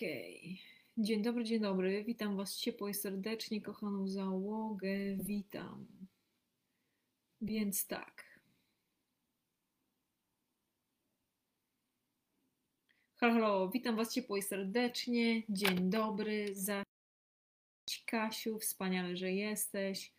Okej. 0.00 0.38
Okay. 0.38 1.04
Dzień 1.04 1.22
dobry, 1.22 1.44
dzień 1.44 1.60
dobry. 1.60 2.04
Witam 2.04 2.36
Was 2.36 2.56
ciepło 2.56 2.88
i 2.88 2.94
serdecznie, 2.94 3.60
kochaną 3.60 4.08
załogę. 4.08 5.16
Witam. 5.16 5.86
Więc 7.40 7.86
tak. 7.86 8.40
Halo, 13.16 13.32
halo, 13.32 13.68
witam 13.68 13.96
Was 13.96 14.14
ciepło 14.14 14.36
i 14.36 14.42
serdecznie. 14.42 15.42
Dzień 15.48 15.90
dobry. 15.90 16.54
Za 16.54 16.82
Kasiu, 18.06 18.58
wspaniale, 18.58 19.16
że 19.16 19.32
jesteś. 19.32 20.12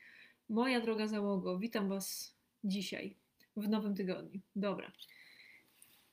Moja 0.49 0.81
droga 0.81 1.07
załogo, 1.07 1.59
witam 1.59 1.89
Was 1.89 2.35
dzisiaj, 2.63 3.15
w 3.55 3.69
nowym 3.69 3.95
tygodniu. 3.95 4.41
Dobra. 4.55 4.91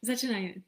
Zaczynajmy. 0.02 0.62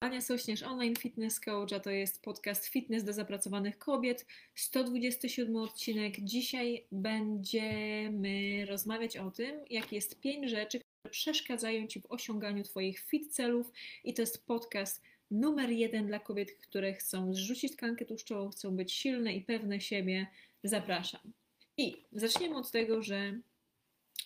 Ania 0.00 0.20
Sośnierz, 0.20 0.62
online 0.62 0.96
fitness 0.96 1.40
coach, 1.40 1.72
a 1.72 1.80
to 1.80 1.90
jest 1.90 2.22
podcast 2.22 2.66
Fitness 2.66 3.04
do 3.04 3.12
zapracowanych 3.12 3.78
kobiet, 3.78 4.26
127 4.54 5.56
odcinek. 5.56 6.20
Dzisiaj 6.20 6.86
będziemy 6.92 8.66
rozmawiać 8.66 9.16
o 9.16 9.30
tym, 9.30 9.60
jak 9.70 9.92
jest 9.92 10.20
pięć 10.20 10.50
rzeczy, 10.50 10.80
które 10.80 11.10
przeszkadzają 11.10 11.86
Ci 11.86 12.00
w 12.00 12.06
osiąganiu 12.10 12.64
Twoich 12.64 12.98
fit 12.98 13.34
celów 13.34 13.72
i 14.04 14.14
to 14.14 14.22
jest 14.22 14.46
podcast 14.46 15.02
numer 15.30 15.70
jeden 15.70 16.06
dla 16.06 16.18
kobiet, 16.18 16.52
które 16.52 16.94
chcą 16.94 17.34
zrzucić 17.34 17.72
tkankę 17.72 18.04
tłuszczową, 18.04 18.50
chcą 18.50 18.76
być 18.76 18.92
silne 18.92 19.34
i 19.34 19.40
pewne 19.40 19.80
siebie. 19.80 20.26
Zapraszam. 20.64 21.32
I 21.76 22.04
zaczniemy 22.12 22.56
od 22.56 22.70
tego, 22.70 23.02
że 23.02 23.38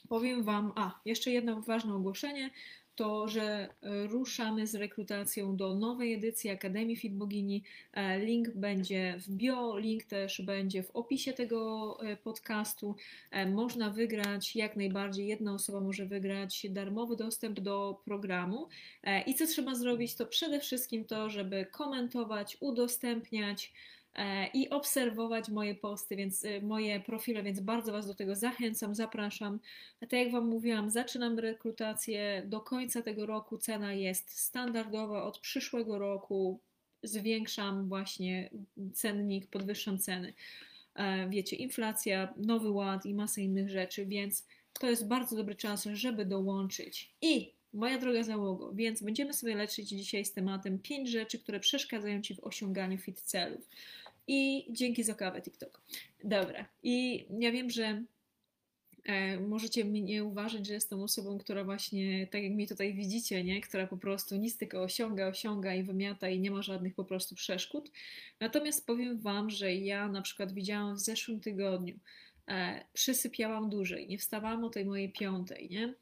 powiem 0.08 0.42
Wam, 0.42 0.72
a 0.76 1.00
jeszcze 1.04 1.30
jedno 1.30 1.60
ważne 1.60 1.94
ogłoszenie 1.94 2.50
to, 2.94 3.28
że 3.28 3.42
e, 3.42 4.06
ruszamy 4.06 4.66
z 4.66 4.74
rekrutacją 4.74 5.56
do 5.56 5.74
nowej 5.74 6.14
edycji 6.14 6.50
Akademii 6.50 6.96
Fit 6.96 7.14
Bogini. 7.14 7.62
E, 7.92 8.18
link 8.18 8.50
będzie 8.50 9.16
w 9.18 9.30
bio, 9.30 9.78
link 9.78 10.04
też 10.04 10.42
będzie 10.42 10.82
w 10.82 10.90
opisie 10.90 11.32
tego 11.32 11.98
e, 12.02 12.16
podcastu. 12.16 12.96
Można 13.52 13.90
wygrać, 13.90 14.56
jak 14.56 14.76
najbardziej, 14.76 15.26
jedna 15.26 15.54
osoba 15.54 15.80
może 15.80 16.06
wygrać 16.06 16.66
darmowy 16.70 17.16
dostęp 17.16 17.60
do 17.60 18.00
programu. 18.04 18.68
I 19.26 19.34
co 19.34 19.46
trzeba 19.46 19.74
zrobić? 19.74 20.14
To 20.14 20.26
przede 20.26 20.60
wszystkim 20.60 21.04
to, 21.04 21.30
żeby 21.30 21.66
komentować, 21.72 22.56
udostępniać, 22.60 23.72
i 24.54 24.70
obserwować 24.70 25.48
moje 25.48 25.74
posty, 25.74 26.16
więc 26.16 26.44
y, 26.44 26.62
moje 26.62 27.00
profile, 27.00 27.42
więc 27.42 27.60
bardzo 27.60 27.92
Was 27.92 28.06
do 28.06 28.14
tego 28.14 28.34
zachęcam, 28.34 28.94
zapraszam. 28.94 29.60
Tak 30.00 30.12
jak 30.12 30.32
Wam 30.32 30.48
mówiłam, 30.48 30.90
zaczynam 30.90 31.38
rekrutację 31.38 32.42
do 32.46 32.60
końca 32.60 33.02
tego 33.02 33.26
roku. 33.26 33.58
Cena 33.58 33.92
jest 33.92 34.30
standardowa 34.38 35.22
od 35.22 35.38
przyszłego 35.38 35.98
roku. 35.98 36.60
Zwiększam 37.02 37.88
właśnie 37.88 38.50
cennik, 38.92 39.46
podwyższam 39.46 39.98
ceny. 39.98 40.34
E, 40.94 41.28
wiecie, 41.28 41.56
inflacja, 41.56 42.34
nowy 42.36 42.70
ład 42.70 43.06
i 43.06 43.14
masę 43.14 43.42
innych 43.42 43.70
rzeczy, 43.70 44.06
więc 44.06 44.46
to 44.72 44.90
jest 44.90 45.08
bardzo 45.08 45.36
dobry 45.36 45.54
czas, 45.54 45.84
żeby 45.84 46.24
dołączyć. 46.24 47.10
I 47.22 47.52
moja 47.74 47.98
droga 47.98 48.22
załogo, 48.22 48.72
więc 48.74 49.02
będziemy 49.02 49.32
sobie 49.32 49.54
leczyć 49.54 49.88
dzisiaj 49.88 50.24
z 50.24 50.32
tematem 50.32 50.78
5 50.78 51.08
rzeczy, 51.08 51.38
które 51.38 51.60
przeszkadzają 51.60 52.22
Ci 52.22 52.34
w 52.34 52.44
osiąganiu 52.44 52.98
fit 52.98 53.20
celów. 53.20 53.68
I 54.26 54.66
dzięki 54.70 55.04
za 55.04 55.14
kawę 55.14 55.42
TikTok. 55.42 55.80
Dobra. 56.24 56.68
I 56.82 57.26
ja 57.40 57.52
wiem, 57.52 57.70
że 57.70 58.02
e, 59.04 59.40
możecie 59.40 59.84
mnie 59.84 60.24
uważać, 60.24 60.66
że 60.66 60.74
jestem 60.74 61.02
osobą, 61.02 61.38
która 61.38 61.64
właśnie, 61.64 62.26
tak 62.26 62.42
jak 62.42 62.52
mi 62.52 62.68
tutaj 62.68 62.94
widzicie, 62.94 63.44
nie? 63.44 63.60
która 63.60 63.86
po 63.86 63.96
prostu 63.96 64.36
nic 64.36 64.58
tylko 64.58 64.82
osiąga, 64.82 65.26
osiąga 65.26 65.74
i 65.74 65.82
wymiata 65.82 66.28
i 66.28 66.40
nie 66.40 66.50
ma 66.50 66.62
żadnych 66.62 66.94
po 66.94 67.04
prostu 67.04 67.34
przeszkód. 67.34 67.90
Natomiast 68.40 68.86
powiem 68.86 69.20
Wam, 69.20 69.50
że 69.50 69.74
ja 69.74 70.08
na 70.08 70.22
przykład 70.22 70.52
widziałam 70.52 70.94
w 70.94 71.00
zeszłym 71.00 71.40
tygodniu, 71.40 71.98
e, 72.48 72.84
przysypiałam 72.92 73.70
dłużej, 73.70 74.08
nie 74.08 74.18
wstawałam 74.18 74.64
o 74.64 74.70
tej 74.70 74.84
mojej 74.84 75.12
piątej, 75.12 75.68
nie? 75.70 75.94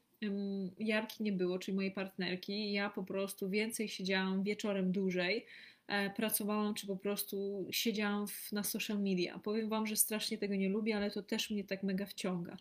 Jarki 0.79 1.23
nie 1.23 1.31
było, 1.31 1.59
czyli 1.59 1.75
mojej 1.75 1.91
partnerki. 1.91 2.71
Ja 2.71 2.89
po 2.89 3.03
prostu 3.03 3.49
więcej 3.49 3.89
siedziałam 3.89 4.43
wieczorem 4.43 4.91
dłużej 4.91 5.45
E, 5.87 6.09
pracowałam, 6.09 6.73
czy 6.73 6.87
po 6.87 6.97
prostu 6.97 7.67
siedziałam 7.71 8.27
w, 8.27 8.51
na 8.51 8.63
social 8.63 8.99
media. 8.99 9.39
Powiem 9.39 9.69
Wam, 9.69 9.87
że 9.87 9.95
strasznie 9.95 10.37
tego 10.37 10.55
nie 10.55 10.69
lubię, 10.69 10.97
ale 10.97 11.11
to 11.11 11.23
też 11.23 11.49
mnie 11.49 11.63
tak 11.63 11.83
mega 11.83 12.05
wciąga. 12.05 12.57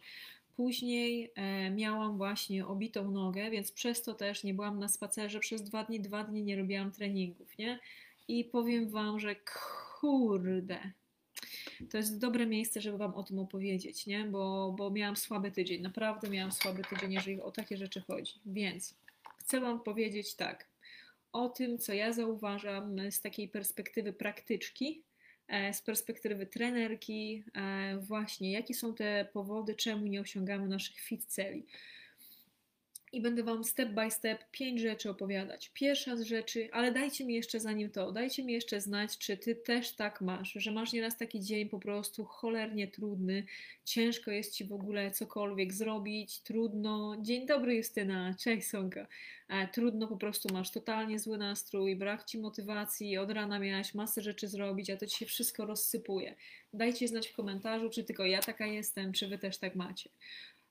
Później 0.57 1.33
e, 1.35 1.71
miałam 1.71 2.17
właśnie 2.17 2.67
obitą 2.67 3.11
nogę, 3.11 3.51
więc 3.51 3.73
przez 3.73 4.03
to 4.03 4.15
też 4.15 4.45
nie 4.45 4.55
byłam 4.55 4.79
na 4.79 4.89
spacerze 4.89 5.41
przez 5.41 5.63
dwa 5.63 5.85
dni, 5.85 6.01
dwa 6.01 6.25
dni 6.25 6.43
nie 6.43 6.57
robiłam 6.57 6.93
treningów, 6.93 7.59
nie? 7.59 7.79
I 8.29 8.45
powiem 8.45 8.89
Wam, 8.89 9.21
że 9.21 9.37
kurde, 10.01 10.79
to 11.91 11.97
jest 11.97 12.19
dobre 12.19 12.47
miejsce, 12.47 12.81
żeby 12.81 12.99
Wam 12.99 13.15
o 13.15 13.23
tym 13.23 13.39
opowiedzieć, 13.39 14.07
nie? 14.07 14.25
Bo, 14.25 14.75
bo 14.79 14.91
miałam 14.91 15.17
słaby 15.17 15.51
tydzień, 15.51 15.83
naprawdę 15.83 16.31
miałam 16.31 16.53
słaby 16.53 16.83
tydzień, 16.91 17.13
jeżeli 17.13 17.41
o 17.41 17.51
takie 17.51 17.77
rzeczy 17.77 18.01
chodzi. 18.01 18.33
Więc 18.47 18.95
chcę 19.39 19.61
Wam 19.61 19.81
powiedzieć 19.81 20.35
tak 20.35 20.67
o 21.33 21.49
tym, 21.49 21.79
co 21.79 21.93
ja 21.93 22.13
zauważam 22.13 23.11
z 23.11 23.21
takiej 23.21 23.49
perspektywy 23.49 24.13
praktyczki, 24.13 25.03
e, 25.49 25.75
z 25.75 25.83
perspektywy 25.83 26.47
trenerki, 26.47 27.45
e, 27.55 27.97
właśnie 27.99 28.53
jakie 28.53 28.75
są 28.75 28.95
te 28.95 29.29
powody, 29.33 29.75
czemu 29.75 30.07
nie 30.07 30.21
osiągamy 30.21 30.69
naszych 30.69 31.01
fit 31.01 31.25
celi 31.25 31.67
i 33.13 33.21
będę 33.21 33.43
Wam 33.43 33.65
step 33.65 33.89
by 33.89 34.11
step 34.11 34.51
pięć 34.51 34.81
rzeczy 34.81 35.11
opowiadać. 35.11 35.71
Pierwsza 35.75 36.17
z 36.17 36.23
rzeczy, 36.23 36.69
ale 36.73 36.93
dajcie 36.93 37.25
mi 37.25 37.35
jeszcze 37.35 37.61
zanim 37.61 37.91
to, 37.91 38.13
dajcie 38.13 38.45
mi 38.45 38.53
jeszcze 38.53 38.81
znać, 38.81 39.19
czy 39.19 39.37
Ty 39.37 39.55
też 39.55 39.93
tak 39.93 40.21
masz, 40.21 40.53
że 40.53 40.73
masz 40.73 40.93
nieraz 40.93 41.17
taki 41.17 41.41
dzień 41.41 41.69
po 41.69 41.79
prostu 41.79 42.25
cholernie 42.25 42.89
trudny, 42.89 43.45
ciężko 43.85 44.31
jest 44.31 44.55
Ci 44.55 44.65
w 44.65 44.73
ogóle 44.73 45.11
cokolwiek 45.11 45.73
zrobić, 45.73 46.41
trudno. 46.41 47.17
Dzień 47.21 47.47
dobry 47.47 47.75
Justyna, 47.75 48.35
cześć 48.39 48.67
Sonka. 48.67 49.07
E, 49.49 49.69
trudno 49.69 50.09
po 50.09 50.17
prostu, 50.17 50.55
masz 50.55 50.71
totalnie 50.71 51.19
zły 51.19 51.39
nastrój, 51.39 51.97
brak 51.97 52.25
Ci 52.25 52.39
motywacji, 52.39 53.19
od 53.19 53.31
rana 53.31 53.59
miałaś 53.59 53.95
masę 53.95 54.23
rzeczy 54.23 54.49
zrobić, 54.49 54.91
a 54.91 54.97
to 54.97 55.07
Ci 55.07 55.19
się 55.19 55.27
wszystko 55.27 55.67
rozsypuje. 55.67 56.35
Dajcie 56.73 57.09
znać 57.09 57.29
w 57.29 57.37
komentarzu, 57.37 57.91
czy 57.91 58.05
tylko 58.05 58.25
ja 58.25 58.41
taka 58.41 58.67
jestem, 58.67 59.13
czy 59.13 59.29
Wy 59.29 59.39
też 59.39 59.59
tak 59.59 59.75
macie. 59.75 60.11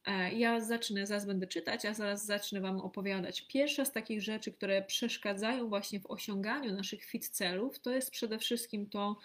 E, 0.06 0.34
ja 0.34 0.60
zacznę, 0.60 1.08
zaraz 1.08 1.26
będę 1.26 1.48
czytać, 1.48 1.86
a 1.86 1.94
zaraz 1.94 2.26
zacznę 2.26 2.62
Wam 2.62 2.80
opowiadać. 2.80 3.42
Pierwsza 3.42 3.86
z 3.86 3.92
takich 3.92 4.22
rzeczy, 4.22 4.52
które 4.52 4.82
przeszkadzają 4.82 5.70
właśnie 5.70 6.00
w 6.00 6.12
osiąganiu 6.12 6.74
naszych 6.74 7.04
fit 7.04 7.28
celów, 7.28 7.80
to 7.80 7.92
jest 7.92 8.12
przede 8.12 8.40
wszystkim 8.40 8.90
to, 8.90 9.18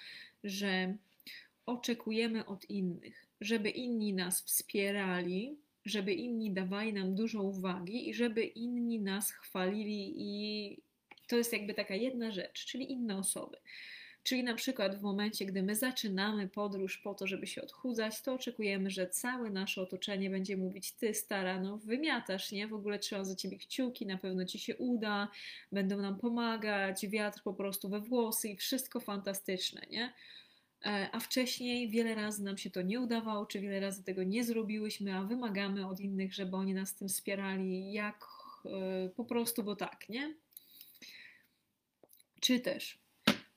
że 0.44 0.94
oczekujemy 1.66 2.46
od 2.46 2.70
innych, 2.70 3.26
żeby 3.40 3.70
inni 3.70 4.14
nas 4.14 4.42
wspierali, 4.42 5.56
żeby 5.84 6.14
inni 6.14 6.50
dawali 6.50 6.92
nam 6.92 7.14
dużo 7.14 7.42
uwagi 7.42 8.08
i 8.08 8.14
żeby 8.14 8.44
inni 8.44 9.00
nas 9.00 9.30
chwalili 9.30 10.14
i 10.16 10.76
to 11.28 11.36
jest 11.36 11.52
jakby 11.52 11.74
taka 11.74 11.94
jedna 11.94 12.30
rzecz, 12.30 12.66
czyli 12.66 12.92
inne 12.92 13.18
osoby. 13.18 13.56
Czyli 14.26 14.44
na 14.44 14.54
przykład 14.54 14.96
w 14.96 15.02
momencie, 15.02 15.46
gdy 15.46 15.62
my 15.62 15.74
zaczynamy 15.74 16.48
podróż 16.48 16.98
po 16.98 17.14
to, 17.14 17.26
żeby 17.26 17.46
się 17.46 17.62
odchudzać, 17.62 18.22
to 18.22 18.34
oczekujemy, 18.34 18.90
że 18.90 19.08
całe 19.08 19.50
nasze 19.50 19.82
otoczenie 19.82 20.30
będzie 20.30 20.56
mówić: 20.56 20.92
Ty, 20.92 21.14
stara, 21.14 21.60
no 21.60 21.78
wymiatasz, 21.78 22.52
nie? 22.52 22.68
W 22.68 22.74
ogóle 22.74 22.98
trzeba 22.98 23.24
za 23.24 23.34
ciebie 23.34 23.58
kciuki, 23.58 24.06
na 24.06 24.18
pewno 24.18 24.44
ci 24.44 24.58
się 24.58 24.76
uda, 24.76 25.28
będą 25.72 25.98
nam 26.02 26.18
pomagać, 26.18 27.06
wiatr 27.06 27.42
po 27.42 27.54
prostu 27.54 27.88
we 27.88 28.00
włosy 28.00 28.48
i 28.48 28.56
wszystko 28.56 29.00
fantastyczne, 29.00 29.82
nie? 29.90 30.12
E, 30.86 31.08
a 31.12 31.20
wcześniej 31.20 31.88
wiele 31.88 32.14
razy 32.14 32.44
nam 32.44 32.58
się 32.58 32.70
to 32.70 32.82
nie 32.82 33.00
udawało, 33.00 33.46
czy 33.46 33.60
wiele 33.60 33.80
razy 33.80 34.04
tego 34.04 34.22
nie 34.22 34.44
zrobiłyśmy, 34.44 35.14
a 35.14 35.22
wymagamy 35.22 35.86
od 35.86 36.00
innych, 36.00 36.34
żeby 36.34 36.56
oni 36.56 36.74
nas 36.74 36.94
tym 36.94 37.08
wspierali, 37.08 37.92
jak 37.92 38.24
e, 38.64 39.08
po 39.08 39.24
prostu, 39.24 39.62
bo 39.62 39.76
tak, 39.76 40.08
nie? 40.08 40.34
Czy 42.40 42.60
też 42.60 42.98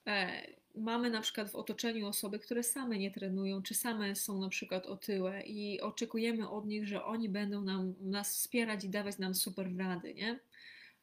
e, 0.07 0.58
mamy 0.79 1.09
na 1.09 1.21
przykład 1.21 1.51
w 1.51 1.55
otoczeniu 1.55 2.07
osoby, 2.07 2.39
które 2.39 2.63
same 2.63 2.97
nie 2.97 3.11
trenują, 3.11 3.61
czy 3.61 3.75
same 3.75 4.15
są 4.15 4.41
na 4.41 4.49
przykład 4.49 4.85
otyłe 4.85 5.43
i 5.43 5.81
oczekujemy 5.81 6.49
od 6.49 6.65
nich, 6.65 6.87
że 6.87 7.05
oni 7.05 7.29
będą 7.29 7.61
nam, 7.61 7.93
nas 8.01 8.35
wspierać 8.35 8.83
i 8.83 8.89
dawać 8.89 9.17
nam 9.17 9.35
super 9.35 9.77
rady, 9.77 10.13
nie? 10.13 10.39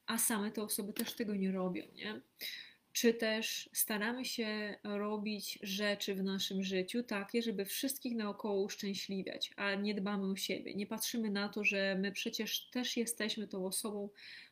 A 0.06 0.18
same 0.18 0.50
te 0.50 0.62
osoby 0.62 0.92
też 0.92 1.14
tego 1.14 1.34
nie 1.34 1.52
robią, 1.52 1.82
nie? 1.94 2.20
czy 2.96 3.14
też 3.14 3.70
staramy 3.72 4.24
się 4.24 4.78
robić 4.84 5.58
rzeczy 5.62 6.14
w 6.14 6.22
naszym 6.22 6.62
życiu 6.62 7.02
takie, 7.02 7.42
żeby 7.42 7.64
wszystkich 7.64 8.16
naokoło 8.16 8.62
uszczęśliwiać, 8.62 9.52
a 9.56 9.74
nie 9.74 9.94
dbamy 9.94 10.30
o 10.30 10.36
siebie. 10.36 10.74
Nie 10.74 10.86
patrzymy 10.86 11.30
na 11.30 11.48
to, 11.48 11.64
że 11.64 11.98
my 12.00 12.12
przecież 12.12 12.70
też 12.70 12.96
jesteśmy 12.96 13.48
tą 13.48 13.66
osobą, 13.66 14.08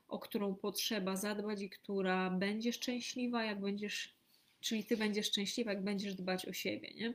o 0.08 0.18
którą 0.18 0.54
potrzeba 0.54 1.16
zadbać 1.16 1.62
i 1.62 1.70
która 1.70 2.30
będzie 2.30 2.72
szczęśliwa, 2.72 3.44
jak 3.44 3.60
będziesz, 3.60 4.13
czyli 4.64 4.84
ty 4.84 4.96
będziesz 4.96 5.26
szczęśliwa, 5.26 5.72
jak 5.72 5.84
będziesz 5.84 6.14
dbać 6.14 6.46
o 6.46 6.52
siebie, 6.52 6.90
nie? 6.94 7.14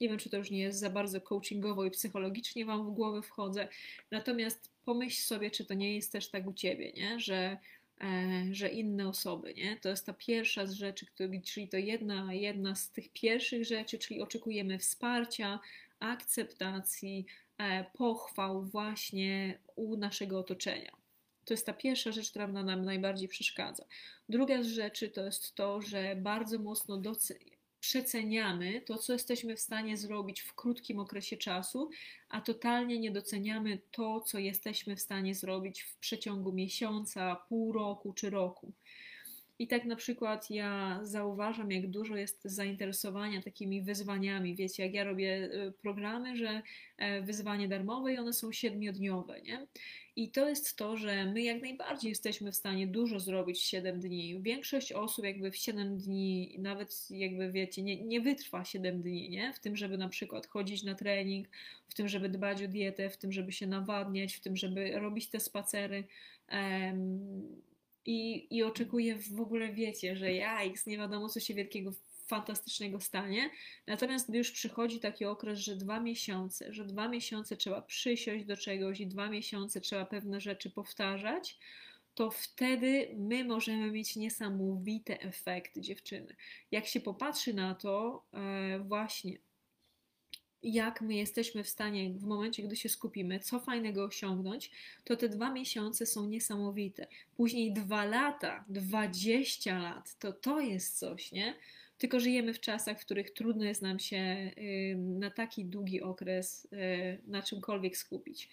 Nie 0.00 0.08
wiem, 0.08 0.18
czy 0.18 0.30
to 0.30 0.36
już 0.36 0.50
nie 0.50 0.60
jest 0.60 0.78
za 0.78 0.90
bardzo 0.90 1.20
coachingowo 1.20 1.84
i 1.84 1.90
psychologicznie 1.90 2.64
wam 2.64 2.86
w 2.86 2.94
głowę 2.94 3.22
wchodzę, 3.22 3.68
natomiast 4.10 4.70
pomyśl 4.84 5.22
sobie, 5.22 5.50
czy 5.50 5.64
to 5.64 5.74
nie 5.74 5.94
jest 5.94 6.12
też 6.12 6.30
tak 6.30 6.46
u 6.46 6.52
ciebie, 6.52 6.92
nie? 6.92 7.20
Że 7.20 7.58
E, 8.00 8.44
że 8.54 8.68
inne 8.68 9.08
osoby, 9.08 9.54
nie? 9.54 9.76
To 9.76 9.88
jest 9.88 10.06
ta 10.06 10.12
pierwsza 10.12 10.66
z 10.66 10.72
rzeczy, 10.72 11.06
czyli 11.44 11.68
to 11.68 11.76
jedna, 11.76 12.34
jedna 12.34 12.74
z 12.74 12.90
tych 12.90 13.12
pierwszych 13.12 13.64
rzeczy, 13.64 13.98
czyli 13.98 14.20
oczekujemy 14.20 14.78
wsparcia, 14.78 15.60
akceptacji, 15.98 17.26
e, 17.58 17.84
pochwał 17.84 18.64
właśnie 18.64 19.58
u 19.76 19.96
naszego 19.96 20.38
otoczenia. 20.38 20.99
To 21.44 21.54
jest 21.54 21.66
ta 21.66 21.72
pierwsza 21.72 22.12
rzecz, 22.12 22.30
która 22.30 22.48
nam 22.48 22.84
najbardziej 22.84 23.28
przeszkadza. 23.28 23.84
Druga 24.28 24.62
z 24.62 24.66
rzeczy 24.66 25.08
to 25.08 25.24
jest 25.24 25.54
to, 25.54 25.82
że 25.82 26.16
bardzo 26.16 26.58
mocno 26.58 27.02
przeceniamy 27.80 28.80
to, 28.80 28.98
co 28.98 29.12
jesteśmy 29.12 29.56
w 29.56 29.60
stanie 29.60 29.96
zrobić 29.96 30.40
w 30.40 30.54
krótkim 30.54 30.98
okresie 30.98 31.36
czasu, 31.36 31.90
a 32.28 32.40
totalnie 32.40 32.98
nie 32.98 33.10
doceniamy 33.10 33.78
to, 33.90 34.20
co 34.20 34.38
jesteśmy 34.38 34.96
w 34.96 35.00
stanie 35.00 35.34
zrobić 35.34 35.82
w 35.82 35.96
przeciągu 35.96 36.52
miesiąca, 36.52 37.36
pół 37.48 37.72
roku 37.72 38.12
czy 38.12 38.30
roku. 38.30 38.72
I 39.60 39.66
tak 39.66 39.84
na 39.84 39.96
przykład 39.96 40.50
ja 40.50 41.00
zauważam, 41.02 41.72
jak 41.72 41.90
dużo 41.90 42.16
jest 42.16 42.44
zainteresowania 42.44 43.42
takimi 43.42 43.82
wyzwaniami. 43.82 44.54
Wiecie, 44.54 44.82
jak 44.82 44.94
ja 44.94 45.04
robię 45.04 45.44
y, 45.44 45.72
programy, 45.72 46.36
że 46.36 46.62
e, 46.96 47.22
wyzwanie 47.22 47.68
darmowe 47.68 48.12
i 48.12 48.18
one 48.18 48.32
są 48.32 48.52
siedmiodniowe, 48.52 49.42
nie? 49.42 49.66
I 50.16 50.30
to 50.30 50.48
jest 50.48 50.76
to, 50.76 50.96
że 50.96 51.26
my 51.26 51.42
jak 51.42 51.62
najbardziej 51.62 52.08
jesteśmy 52.08 52.52
w 52.52 52.56
stanie 52.56 52.86
dużo 52.86 53.20
zrobić 53.20 53.58
w 53.58 53.62
7 53.62 54.00
dni. 54.00 54.42
Większość 54.42 54.92
osób 54.92 55.24
jakby 55.24 55.50
w 55.50 55.56
7 55.56 55.98
dni, 55.98 56.56
nawet 56.58 57.10
jakby 57.10 57.52
wiecie, 57.52 57.82
nie, 57.82 58.04
nie 58.04 58.20
wytrwa 58.20 58.64
7 58.64 59.02
dni, 59.02 59.30
nie? 59.30 59.52
W 59.52 59.60
tym, 59.60 59.76
żeby 59.76 59.98
na 59.98 60.08
przykład 60.08 60.46
chodzić 60.46 60.82
na 60.82 60.94
trening, 60.94 61.48
w 61.88 61.94
tym, 61.94 62.08
żeby 62.08 62.28
dbać 62.28 62.62
o 62.62 62.68
dietę, 62.68 63.10
w 63.10 63.16
tym, 63.16 63.32
żeby 63.32 63.52
się 63.52 63.66
nawadniać, 63.66 64.34
w 64.34 64.40
tym, 64.40 64.56
żeby 64.56 64.92
robić 65.00 65.28
te 65.28 65.40
spacery. 65.40 66.04
Um, 66.52 67.69
i, 68.06 68.46
i 68.56 68.62
oczekuję 68.62 69.18
w 69.18 69.40
ogóle, 69.40 69.72
wiecie, 69.72 70.16
że 70.16 70.32
jajks, 70.32 70.86
nie 70.86 70.98
wiadomo 70.98 71.28
co 71.28 71.40
się 71.40 71.54
wielkiego 71.54 71.92
fantastycznego 72.26 73.00
stanie. 73.00 73.50
Natomiast 73.86 74.28
gdy 74.28 74.38
już 74.38 74.50
przychodzi 74.50 75.00
taki 75.00 75.24
okres, 75.24 75.58
że 75.58 75.76
dwa 75.76 76.00
miesiące, 76.00 76.72
że 76.72 76.84
dwa 76.84 77.08
miesiące 77.08 77.56
trzeba 77.56 77.82
przysiąść 77.82 78.44
do 78.44 78.56
czegoś 78.56 79.00
i 79.00 79.06
dwa 79.06 79.28
miesiące 79.28 79.80
trzeba 79.80 80.04
pewne 80.06 80.40
rzeczy 80.40 80.70
powtarzać, 80.70 81.58
to 82.14 82.30
wtedy 82.30 83.14
my 83.18 83.44
możemy 83.44 83.90
mieć 83.90 84.16
niesamowite 84.16 85.20
efekty, 85.20 85.80
dziewczyny. 85.80 86.36
Jak 86.70 86.86
się 86.86 87.00
popatrzy 87.00 87.54
na 87.54 87.74
to, 87.74 88.24
e, 88.32 88.78
właśnie 88.78 89.38
jak 90.62 91.00
my 91.00 91.14
jesteśmy 91.14 91.64
w 91.64 91.68
stanie 91.68 92.10
w 92.10 92.24
momencie, 92.24 92.62
gdy 92.62 92.76
się 92.76 92.88
skupimy, 92.88 93.40
co 93.40 93.60
fajnego 93.60 94.04
osiągnąć, 94.04 94.70
to 95.04 95.16
te 95.16 95.28
dwa 95.28 95.52
miesiące 95.52 96.06
są 96.06 96.26
niesamowite. 96.26 97.06
Później 97.36 97.72
dwa 97.72 98.04
lata, 98.04 98.64
dwadzieścia 98.68 99.78
lat, 99.78 100.18
to 100.18 100.32
to 100.32 100.60
jest 100.60 100.98
coś, 100.98 101.32
nie? 101.32 101.54
Tylko 102.00 102.20
żyjemy 102.20 102.54
w 102.54 102.60
czasach, 102.60 103.00
w 103.00 103.04
których 103.04 103.30
trudno 103.30 103.64
jest 103.64 103.82
nam 103.82 103.98
się 103.98 104.50
na 104.96 105.30
taki 105.30 105.64
długi 105.64 106.02
okres 106.02 106.64
y, 106.64 107.18
na 107.26 107.42
czymkolwiek 107.42 107.96
skupić. 107.96 108.48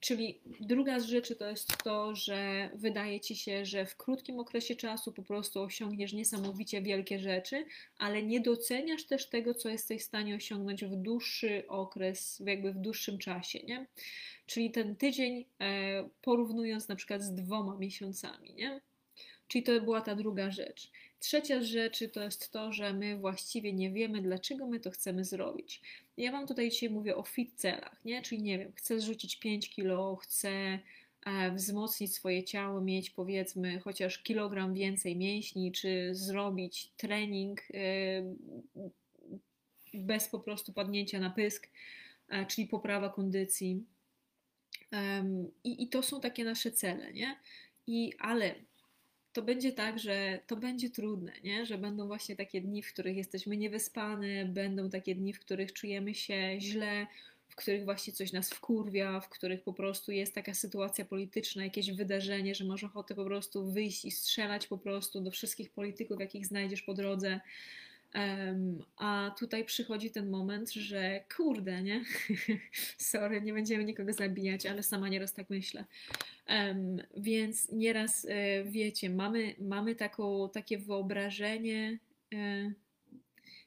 Czyli 0.00 0.40
druga 0.60 1.00
z 1.00 1.04
rzeczy 1.04 1.36
to 1.36 1.50
jest 1.50 1.82
to, 1.84 2.14
że 2.14 2.70
wydaje 2.74 3.20
ci 3.20 3.36
się, 3.36 3.64
że 3.64 3.86
w 3.86 3.96
krótkim 3.96 4.38
okresie 4.38 4.76
czasu 4.76 5.12
po 5.12 5.22
prostu 5.22 5.62
osiągniesz 5.62 6.12
niesamowicie 6.12 6.82
wielkie 6.82 7.18
rzeczy, 7.18 7.64
ale 7.98 8.22
nie 8.22 8.40
doceniasz 8.40 9.04
też 9.04 9.26
tego, 9.26 9.54
co 9.54 9.68
jesteś 9.68 10.02
w 10.02 10.06
stanie 10.06 10.34
osiągnąć 10.36 10.84
w 10.84 10.96
dłuższy 10.96 11.64
okres, 11.68 12.42
jakby 12.46 12.72
w 12.72 12.78
dłuższym 12.78 13.18
czasie, 13.18 13.58
nie? 13.58 13.86
Czyli 14.46 14.70
ten 14.70 14.96
tydzień 14.96 15.44
e, 15.60 16.08
porównując 16.22 16.88
na 16.88 16.96
przykład 16.96 17.22
z 17.22 17.34
dwoma 17.34 17.76
miesiącami, 17.76 18.54
nie? 18.54 18.80
Czyli 19.48 19.64
to 19.64 19.80
była 19.80 20.00
ta 20.00 20.14
druga 20.14 20.50
rzecz. 20.50 20.90
Trzecia 21.20 21.62
z 21.62 21.64
rzeczy 21.64 22.08
to 22.08 22.22
jest 22.22 22.52
to, 22.52 22.72
że 22.72 22.92
my 22.92 23.16
właściwie 23.16 23.72
nie 23.72 23.90
wiemy, 23.90 24.22
dlaczego 24.22 24.66
my 24.66 24.80
to 24.80 24.90
chcemy 24.90 25.24
zrobić. 25.24 25.80
Ja 26.16 26.32
Wam 26.32 26.46
tutaj 26.46 26.70
dzisiaj 26.70 26.90
mówię 26.90 27.16
o 27.16 27.22
fit 27.22 27.54
celach, 27.56 28.04
nie? 28.04 28.22
Czyli 28.22 28.42
nie 28.42 28.58
wiem, 28.58 28.72
chcę 28.76 29.00
zrzucić 29.00 29.36
5 29.36 29.70
kilo, 29.70 30.16
chcę 30.16 30.78
e, 31.26 31.50
wzmocnić 31.54 32.14
swoje 32.14 32.44
ciało, 32.44 32.80
mieć 32.80 33.10
powiedzmy 33.10 33.80
chociaż 33.80 34.18
kilogram 34.18 34.74
więcej 34.74 35.16
mięśni, 35.16 35.72
czy 35.72 36.14
zrobić 36.14 36.92
trening 36.96 37.60
e, 37.60 38.34
bez 39.94 40.28
po 40.28 40.40
prostu 40.40 40.72
padnięcia 40.72 41.20
na 41.20 41.30
pysk, 41.30 41.68
e, 42.28 42.46
czyli 42.46 42.66
poprawa 42.66 43.08
kondycji. 43.08 43.84
I, 45.64 45.82
I 45.82 45.88
to 45.88 46.02
są 46.02 46.20
takie 46.20 46.44
nasze 46.44 46.70
cele, 46.70 47.12
nie? 47.12 47.36
I 47.86 48.12
ale 48.18 48.54
to 49.38 49.42
będzie 49.42 49.72
tak, 49.72 49.98
że 49.98 50.38
to 50.46 50.56
będzie 50.56 50.90
trudne, 50.90 51.32
nie? 51.44 51.66
że 51.66 51.78
będą 51.78 52.06
właśnie 52.06 52.36
takie 52.36 52.60
dni, 52.60 52.82
w 52.82 52.92
których 52.92 53.16
jesteśmy 53.16 53.56
niewyspane, 53.56 54.44
będą 54.44 54.90
takie 54.90 55.14
dni, 55.14 55.32
w 55.32 55.40
których 55.40 55.72
czujemy 55.72 56.14
się 56.14 56.56
źle, 56.60 57.06
w 57.48 57.56
których 57.56 57.84
właśnie 57.84 58.12
coś 58.12 58.32
nas 58.32 58.50
wkurwia, 58.50 59.20
w 59.20 59.28
których 59.28 59.62
po 59.62 59.72
prostu 59.72 60.12
jest 60.12 60.34
taka 60.34 60.54
sytuacja 60.54 61.04
polityczna, 61.04 61.64
jakieś 61.64 61.92
wydarzenie, 61.92 62.54
że 62.54 62.64
masz 62.64 62.84
ochotę 62.84 63.14
po 63.14 63.24
prostu 63.24 63.72
wyjść 63.72 64.04
i 64.04 64.10
strzelać 64.10 64.66
po 64.66 64.78
prostu 64.78 65.20
do 65.20 65.30
wszystkich 65.30 65.70
polityków, 65.70 66.20
jakich 66.20 66.46
znajdziesz 66.46 66.82
po 66.82 66.94
drodze. 66.94 67.40
A 68.96 69.34
tutaj 69.38 69.64
przychodzi 69.64 70.10
ten 70.10 70.30
moment, 70.30 70.72
że 70.72 71.24
kurde, 71.36 71.82
nie? 71.82 72.04
Sorry, 72.98 73.42
nie 73.42 73.52
będziemy 73.52 73.84
nikogo 73.84 74.12
zabijać, 74.12 74.66
ale 74.66 74.82
sama 74.82 75.08
nieraz 75.08 75.34
tak 75.34 75.50
myślę. 75.50 75.84
Więc 77.16 77.72
nieraz, 77.72 78.26
e, 78.30 78.64
wiecie, 78.64 79.10
mamy, 79.10 79.54
mamy 79.58 79.94
taką, 79.94 80.48
takie 80.52 80.78
wyobrażenie, 80.78 81.98
e, 82.34 82.72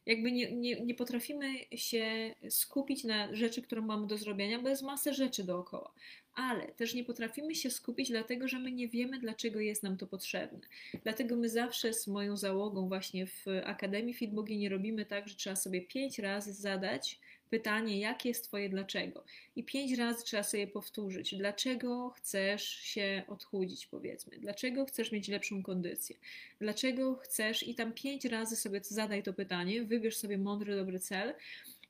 jakby 0.05 0.31
nie, 0.31 0.51
nie, 0.51 0.81
nie 0.81 0.95
potrafimy 0.95 1.53
się 1.75 2.35
skupić 2.49 3.03
na 3.03 3.35
rzeczy, 3.35 3.61
które 3.61 3.81
mamy 3.81 4.07
do 4.07 4.17
zrobienia, 4.17 4.59
bo 4.59 4.69
jest 4.69 4.83
masę 4.83 5.13
rzeczy 5.13 5.43
dookoła 5.43 5.93
ale 6.35 6.67
też 6.67 6.93
nie 6.93 7.03
potrafimy 7.03 7.55
się 7.55 7.69
skupić, 7.69 8.09
dlatego 8.09 8.47
że 8.47 8.59
my 8.59 8.71
nie 8.71 8.87
wiemy, 8.87 9.19
dlaczego 9.19 9.59
jest 9.59 9.83
nam 9.83 9.97
to 9.97 10.07
potrzebne. 10.07 10.59
Dlatego 11.03 11.35
my 11.35 11.49
zawsze 11.49 11.93
z 11.93 12.07
moją 12.07 12.37
załogą, 12.37 12.87
właśnie 12.87 13.27
w 13.27 13.45
Akademii 13.63 14.13
Fitbogini, 14.13 14.69
robimy 14.69 15.05
tak, 15.05 15.27
że 15.27 15.35
trzeba 15.35 15.55
sobie 15.55 15.81
pięć 15.81 16.19
razy 16.19 16.53
zadać 16.53 17.19
pytanie, 17.51 17.99
jakie 17.99 18.29
jest 18.29 18.43
Twoje 18.45 18.69
dlaczego. 18.69 19.23
I 19.55 19.63
pięć 19.63 19.97
razy 19.97 20.23
trzeba 20.23 20.43
sobie 20.43 20.67
powtórzyć, 20.67 21.35
dlaczego 21.35 22.09
chcesz 22.09 22.63
się 22.63 23.23
odchudzić, 23.27 23.87
powiedzmy, 23.87 24.37
dlaczego 24.39 24.85
chcesz 24.85 25.11
mieć 25.11 25.27
lepszą 25.27 25.63
kondycję, 25.63 26.15
dlaczego 26.59 27.15
chcesz, 27.15 27.67
i 27.67 27.75
tam 27.75 27.93
pięć 27.93 28.25
razy 28.25 28.55
sobie 28.55 28.81
zadaj 28.83 29.23
to 29.23 29.33
pytanie, 29.33 29.83
wybierz 29.83 30.17
sobie 30.17 30.37
mądry, 30.37 30.75
dobry 30.75 30.99
cel 30.99 31.33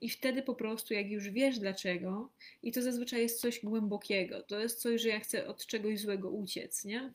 i 0.01 0.09
wtedy 0.09 0.41
po 0.41 0.55
prostu, 0.55 0.93
jak 0.93 1.09
już 1.09 1.29
wiesz 1.29 1.59
dlaczego, 1.59 2.29
i 2.63 2.71
to 2.71 2.81
zazwyczaj 2.81 3.21
jest 3.21 3.41
coś 3.41 3.59
głębokiego, 3.63 4.41
to 4.41 4.59
jest 4.59 4.81
coś, 4.81 5.01
że 5.01 5.09
ja 5.09 5.19
chcę 5.19 5.47
od 5.47 5.65
czegoś 5.65 5.99
złego 5.99 6.29
uciec, 6.29 6.85
nie? 6.85 7.13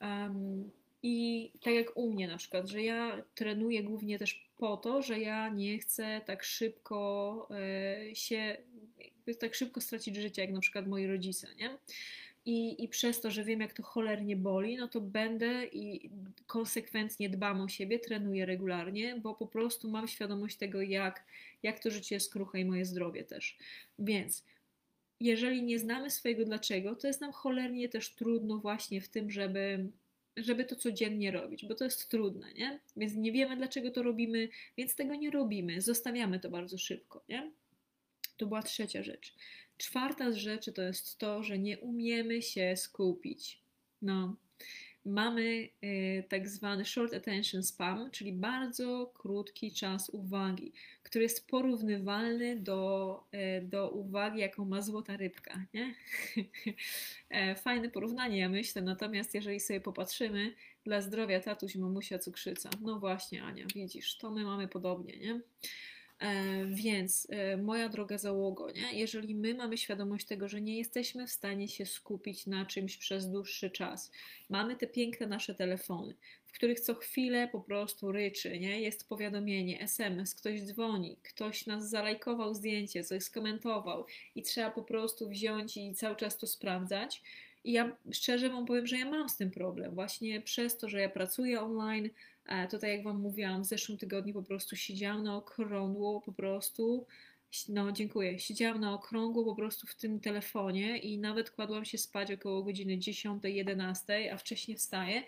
Um, 0.00 0.70
I 1.02 1.50
tak 1.62 1.74
jak 1.74 1.96
u 1.96 2.12
mnie 2.12 2.28
na 2.28 2.36
przykład, 2.36 2.68
że 2.68 2.82
ja 2.82 3.22
trenuję 3.34 3.82
głównie 3.82 4.18
też 4.18 4.48
po 4.58 4.76
to, 4.76 5.02
że 5.02 5.20
ja 5.20 5.48
nie 5.48 5.78
chcę 5.78 6.20
tak 6.26 6.44
szybko 6.44 7.48
e, 7.50 8.14
się, 8.14 8.56
tak 9.40 9.54
szybko 9.54 9.80
stracić 9.80 10.16
życie, 10.16 10.42
jak 10.42 10.50
na 10.50 10.60
przykład 10.60 10.86
moi 10.86 11.06
rodzice, 11.06 11.48
nie? 11.58 11.78
I, 12.48 12.84
I 12.84 12.88
przez 12.88 13.20
to, 13.20 13.30
że 13.30 13.44
wiem, 13.44 13.60
jak 13.60 13.72
to 13.72 13.82
cholernie 13.82 14.36
boli, 14.36 14.76
no 14.76 14.88
to 14.88 15.00
będę 15.00 15.66
i 15.66 16.10
konsekwentnie 16.46 17.30
dbam 17.30 17.60
o 17.60 17.68
siebie, 17.68 17.98
trenuję 17.98 18.46
regularnie, 18.46 19.16
bo 19.22 19.34
po 19.34 19.46
prostu 19.46 19.90
mam 19.90 20.08
świadomość 20.08 20.56
tego, 20.56 20.82
jak, 20.82 21.24
jak 21.62 21.80
to 21.80 21.90
życie 21.90 22.14
jest 22.14 22.32
kruche 22.32 22.60
i 22.60 22.64
moje 22.64 22.84
zdrowie 22.84 23.24
też. 23.24 23.58
Więc 23.98 24.44
jeżeli 25.20 25.62
nie 25.62 25.78
znamy 25.78 26.10
swojego 26.10 26.44
dlaczego, 26.44 26.96
to 26.96 27.06
jest 27.06 27.20
nam 27.20 27.32
cholernie 27.32 27.88
też 27.88 28.14
trudno 28.14 28.58
właśnie 28.58 29.00
w 29.00 29.08
tym, 29.08 29.30
żeby 29.30 29.86
żeby 30.36 30.64
to 30.64 30.76
codziennie 30.76 31.30
robić, 31.30 31.66
bo 31.66 31.74
to 31.74 31.84
jest 31.84 32.10
trudne, 32.10 32.52
nie? 32.52 32.80
Więc 32.96 33.14
nie 33.14 33.32
wiemy, 33.32 33.56
dlaczego 33.56 33.90
to 33.90 34.02
robimy, 34.02 34.48
więc 34.76 34.94
tego 34.94 35.14
nie 35.14 35.30
robimy, 35.30 35.80
zostawiamy 35.80 36.40
to 36.40 36.50
bardzo 36.50 36.78
szybko, 36.78 37.24
nie? 37.28 37.50
To 38.36 38.46
była 38.46 38.62
trzecia 38.62 39.02
rzecz. 39.02 39.34
Czwarta 39.78 40.32
z 40.32 40.36
rzeczy 40.36 40.72
to 40.72 40.82
jest 40.82 41.18
to, 41.18 41.42
że 41.42 41.58
nie 41.58 41.78
umiemy 41.78 42.42
się 42.42 42.76
skupić. 42.76 43.62
No, 44.02 44.36
mamy 45.04 45.68
y, 45.84 46.24
tak 46.28 46.48
zwany 46.48 46.84
short 46.84 47.14
attention 47.14 47.62
span, 47.62 48.10
czyli 48.10 48.32
bardzo 48.32 49.12
krótki 49.14 49.72
czas 49.72 50.10
uwagi, 50.10 50.72
który 51.02 51.22
jest 51.22 51.46
porównywalny 51.48 52.56
do, 52.56 53.24
y, 53.34 53.66
do 53.66 53.90
uwagi, 53.90 54.40
jaką 54.40 54.64
ma 54.64 54.82
złota 54.82 55.16
rybka. 55.16 55.64
Nie? 55.74 55.94
E, 57.30 57.54
fajne 57.54 57.90
porównanie, 57.90 58.38
ja 58.38 58.48
myślę, 58.48 58.82
natomiast 58.82 59.34
jeżeli 59.34 59.60
sobie 59.60 59.80
popatrzymy, 59.80 60.54
dla 60.84 61.00
zdrowia 61.00 61.40
tatuś, 61.40 61.74
mamusia, 61.74 62.18
cukrzyca. 62.18 62.70
No 62.80 62.98
właśnie, 62.98 63.44
Ania, 63.44 63.66
widzisz, 63.74 64.16
to 64.18 64.30
my 64.30 64.44
mamy 64.44 64.68
podobnie, 64.68 65.16
nie? 65.18 65.40
E, 66.18 66.64
więc 66.66 67.26
e, 67.30 67.56
moja 67.56 67.88
droga 67.88 68.18
załogo, 68.18 68.70
nie? 68.70 68.98
jeżeli 68.98 69.34
my 69.34 69.54
mamy 69.54 69.78
świadomość 69.78 70.26
tego, 70.26 70.48
że 70.48 70.60
nie 70.60 70.78
jesteśmy 70.78 71.26
w 71.26 71.30
stanie 71.30 71.68
się 71.68 71.86
skupić 71.86 72.46
na 72.46 72.66
czymś 72.66 72.96
przez 72.96 73.30
dłuższy 73.30 73.70
czas, 73.70 74.12
mamy 74.50 74.76
te 74.76 74.86
piękne 74.86 75.26
nasze 75.26 75.54
telefony, 75.54 76.14
w 76.46 76.52
których 76.52 76.80
co 76.80 76.94
chwilę 76.94 77.48
po 77.52 77.60
prostu 77.60 78.12
ryczy, 78.12 78.58
nie? 78.58 78.80
jest 78.80 79.08
powiadomienie, 79.08 79.80
SMS, 79.80 80.34
ktoś 80.34 80.62
dzwoni, 80.62 81.16
ktoś 81.22 81.66
nas 81.66 81.90
zalajkował 81.90 82.54
zdjęcie, 82.54 83.04
coś 83.04 83.22
skomentował 83.22 84.06
i 84.34 84.42
trzeba 84.42 84.70
po 84.70 84.82
prostu 84.82 85.28
wziąć 85.28 85.76
i 85.76 85.94
cały 85.94 86.16
czas 86.16 86.38
to 86.38 86.46
sprawdzać. 86.46 87.22
I 87.64 87.72
ja 87.72 87.96
szczerze 88.12 88.50
Wam 88.50 88.66
powiem, 88.66 88.86
że 88.86 88.98
ja 88.98 89.10
mam 89.10 89.28
z 89.28 89.36
tym 89.36 89.50
problem, 89.50 89.94
właśnie 89.94 90.40
przez 90.40 90.78
to, 90.78 90.88
że 90.88 91.00
ja 91.00 91.08
pracuję 91.08 91.60
online, 91.60 92.10
to 92.70 92.78
tak 92.78 92.90
jak 92.90 93.04
Wam 93.04 93.20
mówiłam, 93.20 93.62
w 93.62 93.66
zeszłym 93.66 93.98
tygodniu 93.98 94.34
po 94.34 94.42
prostu 94.42 94.76
siedziałam 94.76 95.22
na 95.22 95.36
okrągło, 95.36 96.20
po 96.20 96.32
prostu, 96.32 97.06
no 97.68 97.92
dziękuję, 97.92 98.38
siedziałam 98.38 98.80
na 98.80 98.94
okrągło 98.94 99.44
po 99.44 99.54
prostu 99.54 99.86
w 99.86 99.94
tym 99.94 100.20
telefonie 100.20 100.98
i 100.98 101.18
nawet 101.18 101.50
kładłam 101.50 101.84
się 101.84 101.98
spać 101.98 102.32
około 102.32 102.62
godziny 102.62 102.98
10-11, 102.98 104.28
a 104.32 104.36
wcześniej 104.36 104.76
wstaję. 104.76 105.22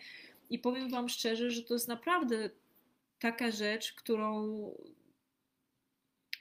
I 0.51 0.59
powiem 0.59 0.91
Wam 0.91 1.09
szczerze, 1.09 1.51
że 1.51 1.63
to 1.63 1.75
jest 1.75 1.89
naprawdę 1.89 2.51
taka 3.19 3.51
rzecz, 3.51 3.93
którą 3.93 4.71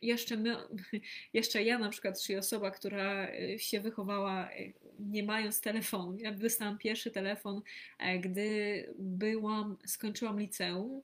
jeszcze 0.02 0.38
my, 0.38 0.56
jeszcze 1.34 1.64
ja 1.64 1.80
na 1.80 1.90
przykład, 1.90 2.22
czyli 2.22 2.40
osoba, 2.40 2.72
która 2.72 3.28
e, 3.28 3.60
się 3.60 3.80
wychowała 3.80 4.52
e, 4.52 4.56
nie 5.00 5.24
mając 5.24 5.62
telefonu. 5.62 6.18
Ja 6.20 6.32
dostałam 6.32 6.78
pierwszy 6.78 7.12
telefon, 7.12 7.62
e, 8.00 8.20
gdy 8.20 8.86
byłam, 9.00 9.78
skończyłam 9.86 10.40
liceum, 10.40 11.02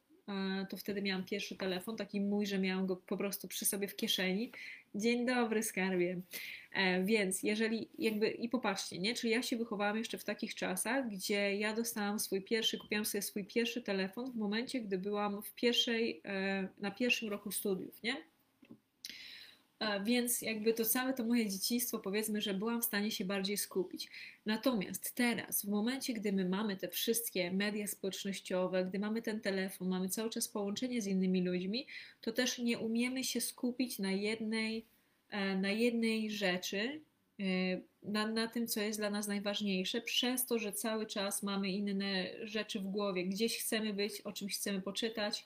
to 0.69 0.77
wtedy 0.77 1.01
miałam 1.01 1.25
pierwszy 1.25 1.55
telefon, 1.55 1.97
taki 1.97 2.21
mój, 2.21 2.45
że 2.45 2.59
miałam 2.59 2.87
go 2.87 2.95
po 2.95 3.17
prostu 3.17 3.47
przy 3.47 3.65
sobie 3.65 3.87
w 3.87 3.95
kieszeni. 3.95 4.51
Dzień 4.95 5.25
dobry, 5.25 5.63
skarbie. 5.63 6.21
Więc 7.03 7.43
jeżeli 7.43 7.89
jakby, 7.97 8.29
i 8.29 8.49
popatrzcie, 8.49 8.99
nie? 8.99 9.13
Czyli 9.13 9.33
ja 9.33 9.41
się 9.41 9.57
wychowałam 9.57 9.97
jeszcze 9.97 10.17
w 10.17 10.23
takich 10.23 10.55
czasach, 10.55 11.09
gdzie 11.09 11.57
ja 11.57 11.73
dostałam 11.73 12.19
swój 12.19 12.41
pierwszy, 12.41 12.77
kupiłam 12.77 13.05
sobie 13.05 13.21
swój 13.21 13.45
pierwszy 13.45 13.81
telefon 13.81 14.31
w 14.31 14.35
momencie, 14.35 14.81
gdy 14.81 14.97
byłam 14.97 15.41
w 15.41 15.53
pierwszej, 15.53 16.21
na 16.77 16.91
pierwszym 16.91 17.29
roku 17.29 17.51
studiów, 17.51 18.03
nie? 18.03 18.34
Więc 20.03 20.41
jakby 20.41 20.73
to 20.73 20.85
całe 20.85 21.13
to 21.13 21.25
moje 21.25 21.49
dzieciństwo, 21.49 21.99
powiedzmy, 21.99 22.41
że 22.41 22.53
byłam 22.53 22.81
w 22.81 22.85
stanie 22.85 23.11
się 23.11 23.25
bardziej 23.25 23.57
skupić. 23.57 24.09
Natomiast 24.45 25.15
teraz, 25.15 25.65
w 25.65 25.69
momencie, 25.69 26.13
gdy 26.13 26.31
my 26.31 26.49
mamy 26.49 26.77
te 26.77 26.87
wszystkie 26.87 27.51
media 27.51 27.87
społecznościowe, 27.87 28.85
gdy 28.85 28.99
mamy 28.99 29.21
ten 29.21 29.41
telefon, 29.41 29.87
mamy 29.87 30.09
cały 30.09 30.29
czas 30.29 30.47
połączenie 30.47 31.01
z 31.01 31.07
innymi 31.07 31.45
ludźmi, 31.45 31.87
to 32.21 32.31
też 32.31 32.59
nie 32.59 32.79
umiemy 32.79 33.23
się 33.23 33.41
skupić 33.41 33.99
na 33.99 34.11
jednej, 34.11 34.85
e, 35.29 35.55
na 35.55 35.71
jednej 35.71 36.31
rzeczy, 36.31 37.01
e, 37.39 37.43
na, 38.03 38.27
na 38.27 38.47
tym, 38.47 38.67
co 38.67 38.81
jest 38.81 38.99
dla 38.99 39.09
nas 39.09 39.27
najważniejsze, 39.27 40.01
przez 40.01 40.45
to, 40.45 40.59
że 40.59 40.73
cały 40.73 41.05
czas 41.05 41.43
mamy 41.43 41.69
inne 41.69 42.25
rzeczy 42.43 42.79
w 42.79 42.87
głowie, 42.87 43.25
gdzieś 43.25 43.57
chcemy 43.57 43.93
być, 43.93 44.21
o 44.21 44.33
czymś 44.33 44.55
chcemy 44.55 44.81
poczytać, 44.81 45.45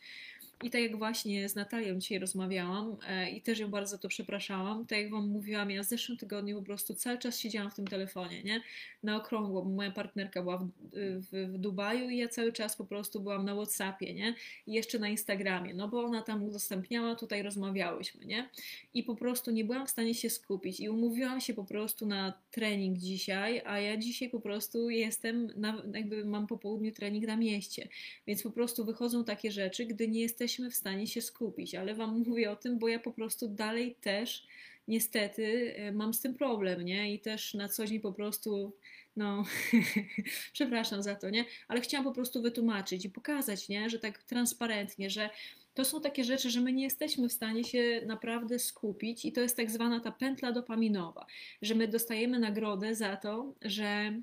i 0.64 0.70
tak 0.70 0.82
jak 0.82 0.98
właśnie 0.98 1.50
z 1.50 1.56
Natalią 1.56 2.00
dzisiaj 2.00 2.20
rozmawiałam 2.20 2.98
e, 3.08 3.30
i 3.30 3.42
też 3.42 3.60
ją 3.60 3.68
bardzo 3.68 3.98
to 3.98 4.10
przepraszałam, 4.10 4.86
tak 4.86 5.00
jak 5.00 5.12
Wam 5.12 5.28
mówiłam, 5.28 5.72
ja 5.72 5.84
w 5.84 5.86
zeszłym 5.86 6.18
tygodniu 6.18 6.60
po 6.60 6.66
prostu 6.66 6.94
cały 6.94 7.18
czas 7.18 7.40
siedziałam 7.40 7.72
w 7.72 7.76
tym 7.76 7.88
telefonie, 7.88 8.44
nie? 8.44 8.62
Na 9.04 9.18
okrągło, 9.18 9.62
bo 9.62 9.70
moja 9.70 9.92
partnerka 9.92 10.42
była 10.42 10.58
w, 10.58 10.70
w, 10.94 11.54
w 11.54 11.58
Dubaju 11.58 12.10
i 12.10 12.18
ja 12.18 12.28
cały 12.28 12.54
czas 12.54 12.76
po 12.76 12.86
prostu 12.86 13.22
byłam 13.22 13.46
na 13.46 13.56
Whatsappie, 13.56 14.14
nie? 14.14 14.36
I 14.68 14.74
jeszcze 14.74 15.00
na 15.00 15.10
Instagramie, 15.10 15.74
no 15.74 15.88
bo 15.88 16.04
ona 16.04 16.22
tam 16.22 16.44
udostępniała, 16.44 17.16
tutaj 17.16 17.44
rozmawiałyśmy, 17.44 18.26
nie? 18.26 18.50
I 18.94 19.04
po 19.04 19.16
prostu 19.16 19.52
nie 19.52 19.66
byłam 19.66 19.88
w 19.88 19.90
stanie 19.90 20.16
się 20.16 20.30
skupić 20.30 20.80
i 20.80 20.90
umówiłam 20.90 21.42
się 21.42 21.54
po 21.54 21.64
prostu 21.64 22.06
na 22.06 22.34
trening 22.52 22.98
dzisiaj, 22.98 23.62
a 23.66 23.80
ja 23.80 23.98
dzisiaj 23.98 24.30
po 24.30 24.40
prostu 24.40 24.90
jestem, 24.90 25.52
na, 25.56 25.84
jakby 25.94 26.26
mam 26.26 26.48
po 26.48 26.58
południu 26.58 26.92
trening 26.92 27.28
na 27.28 27.36
mieście, 27.36 27.88
więc 28.28 28.44
po 28.44 28.52
prostu 28.52 28.86
wychodzą 28.86 29.24
takie 29.24 29.52
rzeczy, 29.52 29.86
gdy 29.86 30.08
nie 30.08 30.22
jesteśmy 30.22 30.49
jesteśmy 30.50 30.70
w 30.70 30.76
stanie 30.76 31.08
się 31.08 31.22
skupić, 31.22 31.76
ale 31.76 31.96
Wam 31.96 32.24
mówię 32.28 32.52
o 32.52 32.56
tym, 32.56 32.80
bo 32.80 32.88
ja 32.88 33.00
po 33.00 33.12
prostu 33.12 33.48
dalej 33.48 33.96
też 34.02 34.48
niestety 34.88 35.76
e, 35.76 35.92
mam 35.92 36.14
z 36.14 36.22
tym 36.22 36.36
problem, 36.36 36.82
nie? 36.82 37.14
I 37.14 37.20
też 37.20 37.54
na 37.54 37.70
co 37.70 37.86
dzień 37.86 38.00
po 38.00 38.14
prostu, 38.14 38.74
no, 39.16 39.44
przepraszam 40.54 41.04
za 41.04 41.16
to, 41.16 41.30
nie? 41.30 41.46
Ale 41.68 41.82
chciałam 41.82 42.06
po 42.06 42.12
prostu 42.12 42.42
wytłumaczyć 42.42 43.06
i 43.06 43.10
pokazać, 43.10 43.70
nie? 43.70 43.90
Że 43.90 44.00
tak 44.00 44.24
transparentnie, 44.24 45.10
że 45.10 45.30
to 45.74 45.86
są 45.86 46.02
takie 46.02 46.24
rzeczy, 46.24 46.50
że 46.50 46.62
my 46.62 46.74
nie 46.74 46.84
jesteśmy 46.84 47.30
w 47.30 47.34
stanie 47.34 47.64
się 47.64 48.02
naprawdę 48.06 48.60
skupić 48.60 49.26
i 49.26 49.32
to 49.32 49.42
jest 49.42 49.58
tak 49.58 49.72
zwana 49.72 50.00
ta 50.00 50.12
pętla 50.12 50.52
dopaminowa, 50.52 51.26
że 51.62 51.76
my 51.76 51.88
dostajemy 51.88 52.40
nagrodę 52.40 52.96
za 52.96 53.18
to, 53.18 53.54
że, 53.62 54.22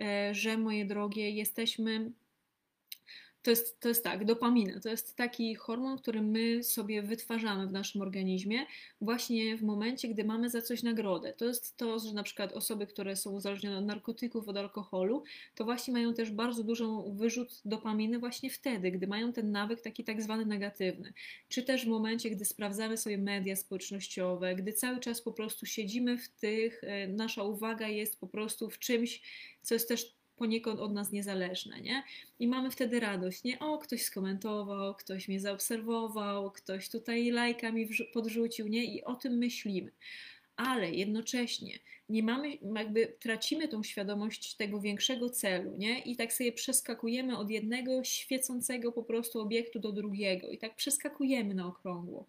e, 0.00 0.34
że 0.34 0.58
moje 0.58 0.84
drogie, 0.84 1.30
jesteśmy 1.30 2.10
to 3.48 3.52
jest, 3.52 3.80
to 3.80 3.88
jest 3.88 4.04
tak, 4.04 4.24
dopamina. 4.24 4.80
To 4.80 4.88
jest 4.88 5.16
taki 5.16 5.54
hormon, 5.54 5.98
który 5.98 6.22
my 6.22 6.62
sobie 6.62 7.02
wytwarzamy 7.02 7.66
w 7.66 7.72
naszym 7.72 8.02
organizmie 8.02 8.66
właśnie 9.00 9.56
w 9.56 9.62
momencie, 9.62 10.08
gdy 10.08 10.24
mamy 10.24 10.50
za 10.50 10.62
coś 10.62 10.82
nagrodę. 10.82 11.32
To 11.32 11.44
jest 11.44 11.76
to, 11.76 11.98
że 11.98 12.12
na 12.12 12.22
przykład 12.22 12.52
osoby, 12.52 12.86
które 12.86 13.16
są 13.16 13.30
uzależnione 13.30 13.78
od 13.78 13.84
narkotyków, 13.84 14.48
od 14.48 14.56
alkoholu, 14.56 15.24
to 15.54 15.64
właśnie 15.64 15.92
mają 15.92 16.14
też 16.14 16.30
bardzo 16.30 16.64
dużą 16.64 17.16
wyrzut 17.16 17.60
dopaminy 17.64 18.18
właśnie 18.18 18.50
wtedy, 18.50 18.90
gdy 18.90 19.06
mają 19.06 19.32
ten 19.32 19.50
nawyk 19.50 19.80
taki 19.80 20.04
tak 20.04 20.22
zwany 20.22 20.46
negatywny. 20.46 21.12
Czy 21.48 21.62
też 21.62 21.84
w 21.84 21.88
momencie, 21.88 22.30
gdy 22.30 22.44
sprawdzamy 22.44 22.96
sobie 22.96 23.18
media 23.18 23.56
społecznościowe, 23.56 24.54
gdy 24.54 24.72
cały 24.72 25.00
czas 25.00 25.22
po 25.22 25.32
prostu 25.32 25.66
siedzimy 25.66 26.18
w 26.18 26.28
tych, 26.28 26.84
e, 26.84 27.08
nasza 27.08 27.42
uwaga 27.42 27.88
jest 27.88 28.20
po 28.20 28.26
prostu 28.26 28.70
w 28.70 28.78
czymś, 28.78 29.22
co 29.62 29.74
jest 29.74 29.88
też 29.88 30.17
poniekąd 30.38 30.80
od 30.80 30.92
nas 30.92 31.12
niezależne, 31.12 31.80
nie? 31.80 32.02
I 32.40 32.48
mamy 32.48 32.70
wtedy 32.70 33.00
radość, 33.00 33.44
nie? 33.44 33.58
O, 33.58 33.78
ktoś 33.78 34.02
skomentował, 34.02 34.94
ktoś 34.94 35.28
mnie 35.28 35.40
zaobserwował, 35.40 36.50
ktoś 36.50 36.88
tutaj 36.88 37.30
lajka 37.30 37.72
mi 37.72 37.88
podrzucił, 38.12 38.68
nie? 38.68 38.84
I 38.84 39.04
o 39.04 39.14
tym 39.14 39.38
myślimy. 39.38 39.90
Ale 40.56 40.90
jednocześnie 40.90 41.78
nie 42.08 42.22
mamy, 42.22 42.58
jakby 42.76 43.06
tracimy 43.20 43.68
tą 43.68 43.82
świadomość 43.82 44.54
tego 44.54 44.80
większego 44.80 45.30
celu, 45.30 45.76
nie? 45.76 46.00
I 46.00 46.16
tak 46.16 46.32
sobie 46.32 46.52
przeskakujemy 46.52 47.38
od 47.38 47.50
jednego 47.50 48.04
świecącego 48.04 48.92
po 48.92 49.02
prostu 49.02 49.40
obiektu 49.40 49.78
do 49.78 49.92
drugiego 49.92 50.50
i 50.50 50.58
tak 50.58 50.76
przeskakujemy 50.76 51.54
na 51.54 51.66
okrągło. 51.66 52.26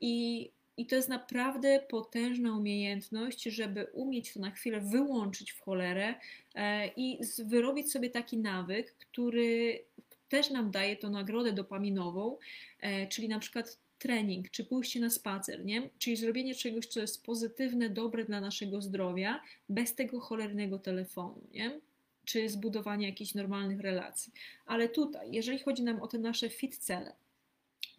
I 0.00 0.50
i 0.76 0.86
to 0.86 0.96
jest 0.96 1.08
naprawdę 1.08 1.80
potężna 1.88 2.56
umiejętność, 2.56 3.42
żeby 3.42 3.84
umieć 3.92 4.32
to 4.34 4.40
na 4.40 4.50
chwilę 4.50 4.80
wyłączyć 4.80 5.52
w 5.52 5.60
cholerę 5.60 6.14
e, 6.54 6.88
i 6.96 7.18
wyrobić 7.44 7.92
sobie 7.92 8.10
taki 8.10 8.38
nawyk, 8.38 8.94
który 8.94 9.84
też 10.28 10.50
nam 10.50 10.70
daje 10.70 10.96
tą 10.96 11.10
nagrodę 11.10 11.52
dopaminową, 11.52 12.38
e, 12.80 13.06
czyli 13.06 13.28
na 13.28 13.38
przykład 13.38 13.78
trening, 13.98 14.50
czy 14.50 14.64
pójście 14.64 15.00
na 15.00 15.10
spacer, 15.10 15.64
nie? 15.64 15.90
Czyli 15.98 16.16
zrobienie 16.16 16.54
czegoś, 16.54 16.86
co 16.86 17.00
jest 17.00 17.24
pozytywne, 17.24 17.88
dobre 17.90 18.24
dla 18.24 18.40
naszego 18.40 18.82
zdrowia, 18.82 19.40
bez 19.68 19.94
tego 19.94 20.20
cholernego 20.20 20.78
telefonu, 20.78 21.40
nie? 21.52 21.80
czy 22.24 22.48
zbudowanie 22.48 23.06
jakichś 23.06 23.34
normalnych 23.34 23.80
relacji. 23.80 24.32
Ale 24.66 24.88
tutaj, 24.88 25.32
jeżeli 25.32 25.58
chodzi 25.58 25.82
nam 25.82 26.02
o 26.02 26.06
te 26.06 26.18
nasze 26.18 26.48
fit 26.48 26.76
cele, 26.76 27.12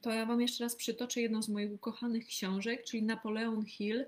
to 0.04 0.12
ja 0.12 0.26
Wam 0.26 0.42
jeszcze 0.42 0.64
raz 0.64 0.76
przytoczę 0.76 1.22
jedną 1.22 1.42
z 1.42 1.50
moich 1.50 1.72
ukochanych 1.72 2.26
książek, 2.26 2.84
czyli 2.84 3.04
Napoleon 3.04 3.66
Hill, 3.66 4.06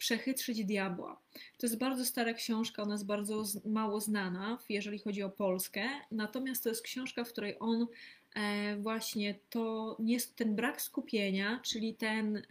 Przechytrzyć 0.00 0.64
diabła. 0.64 1.20
To 1.58 1.66
jest 1.66 1.78
bardzo 1.78 2.04
stara 2.04 2.34
książka, 2.34 2.82
ona 2.82 2.94
jest 2.94 3.06
bardzo 3.06 3.44
mało 3.64 4.00
znana, 4.00 4.58
jeżeli 4.68 4.98
chodzi 4.98 5.22
o 5.22 5.30
Polskę, 5.30 5.88
natomiast 6.10 6.62
to 6.62 6.68
jest 6.68 6.82
książka, 6.82 7.24
w 7.24 7.32
której 7.32 7.56
on 7.58 7.86
e, 8.34 8.76
właśnie 8.76 9.34
to, 9.50 9.96
ten 10.36 10.56
brak 10.56 10.82
skupienia, 10.82 11.60
czyli 11.64 11.94
ten 11.94 12.36
e, 12.36 12.42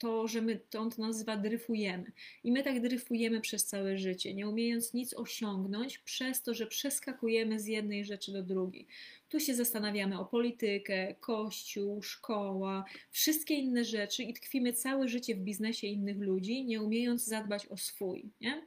to, 0.00 0.28
że 0.28 0.42
my, 0.42 0.60
to 0.70 0.80
on 0.80 0.90
to 0.90 1.02
nazywa 1.02 1.36
dryfujemy. 1.36 2.12
I 2.44 2.52
my 2.52 2.62
tak 2.62 2.80
dryfujemy 2.80 3.40
przez 3.40 3.64
całe 3.64 3.98
życie, 3.98 4.34
nie 4.34 4.48
umiejąc 4.48 4.94
nic 4.94 5.14
osiągnąć, 5.14 5.98
przez 5.98 6.42
to, 6.42 6.54
że 6.54 6.66
przeskakujemy 6.66 7.60
z 7.60 7.66
jednej 7.66 8.04
rzeczy 8.04 8.32
do 8.32 8.42
drugiej. 8.42 8.86
Tu 9.28 9.40
się 9.40 9.54
zastanawiamy 9.54 10.20
o 10.20 10.24
politykę, 10.24 11.14
kościół, 11.14 12.02
szkoła, 12.02 12.84
wszystkie 13.10 13.54
inne 13.54 13.84
rzeczy 13.84 14.22
i 14.22 14.34
tkwimy 14.34 14.72
całe 14.72 15.08
życie 15.08 15.34
w 15.34 15.38
biznesie 15.38 15.86
innych 15.86 16.18
ludzi, 16.18 16.64
nie 16.64 16.82
umiejąc 16.82 17.24
zadbać 17.24 17.66
o 17.66 17.76
swój. 17.76 18.30
Nie? 18.40 18.66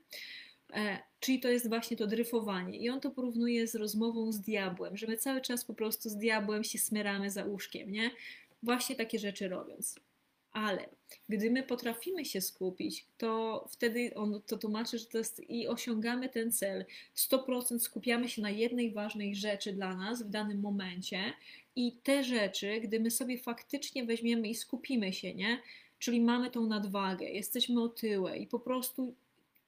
E, 0.74 1.00
czyli 1.20 1.40
to 1.40 1.50
jest 1.50 1.70
właśnie 1.70 1.98
to 1.98 2.08
dryfowanie. 2.08 2.78
I 2.78 2.90
on 2.90 3.02
to 3.02 3.12
porównuje 3.12 3.68
z 3.68 3.76
rozmową 3.76 4.32
z 4.32 4.42
diabłem, 4.42 4.98
że 4.98 5.08
my 5.08 5.18
cały 5.18 5.42
czas 5.42 5.66
po 5.66 5.74
prostu 5.74 6.10
z 6.10 6.16
diabłem 6.16 6.64
się 6.64 6.80
smyramy 6.80 7.32
za 7.32 7.46
łóżkiem, 7.46 7.92
nie? 7.92 8.12
Właśnie 8.64 8.96
takie 8.96 9.20
rzeczy 9.20 9.48
robiąc. 9.48 10.00
Ale 10.54 10.90
gdy 11.30 11.52
my 11.52 11.64
potrafimy 11.64 12.26
się 12.26 12.42
skupić, 12.42 13.06
to 13.18 13.66
wtedy 13.70 14.12
on 14.16 14.42
to 14.48 14.58
tłumaczy, 14.58 14.98
że 15.00 15.06
to 15.06 15.18
jest 15.18 15.50
i 15.50 15.68
osiągamy 15.68 16.30
ten 16.30 16.52
cel. 16.52 16.86
100% 17.16 17.80
skupiamy 17.80 18.30
się 18.30 18.42
na 18.42 18.50
jednej 18.50 18.92
ważnej 18.92 19.36
rzeczy 19.36 19.74
dla 19.74 19.96
nas 19.96 20.24
w 20.24 20.30
danym 20.30 20.60
momencie 20.60 21.34
i 21.76 21.92
te 22.04 22.24
rzeczy, 22.24 22.82
gdy 22.82 23.00
my 23.00 23.12
sobie 23.12 23.38
faktycznie 23.38 24.06
weźmiemy 24.06 24.50
i 24.50 24.56
skupimy 24.56 25.14
się, 25.14 25.36
nie? 25.36 25.62
Czyli 26.00 26.22
mamy 26.22 26.52
tą 26.52 26.68
nadwagę, 26.68 27.26
jesteśmy 27.26 27.82
otyłe 27.82 28.38
i 28.38 28.48
po 28.48 28.60
prostu 28.60 29.16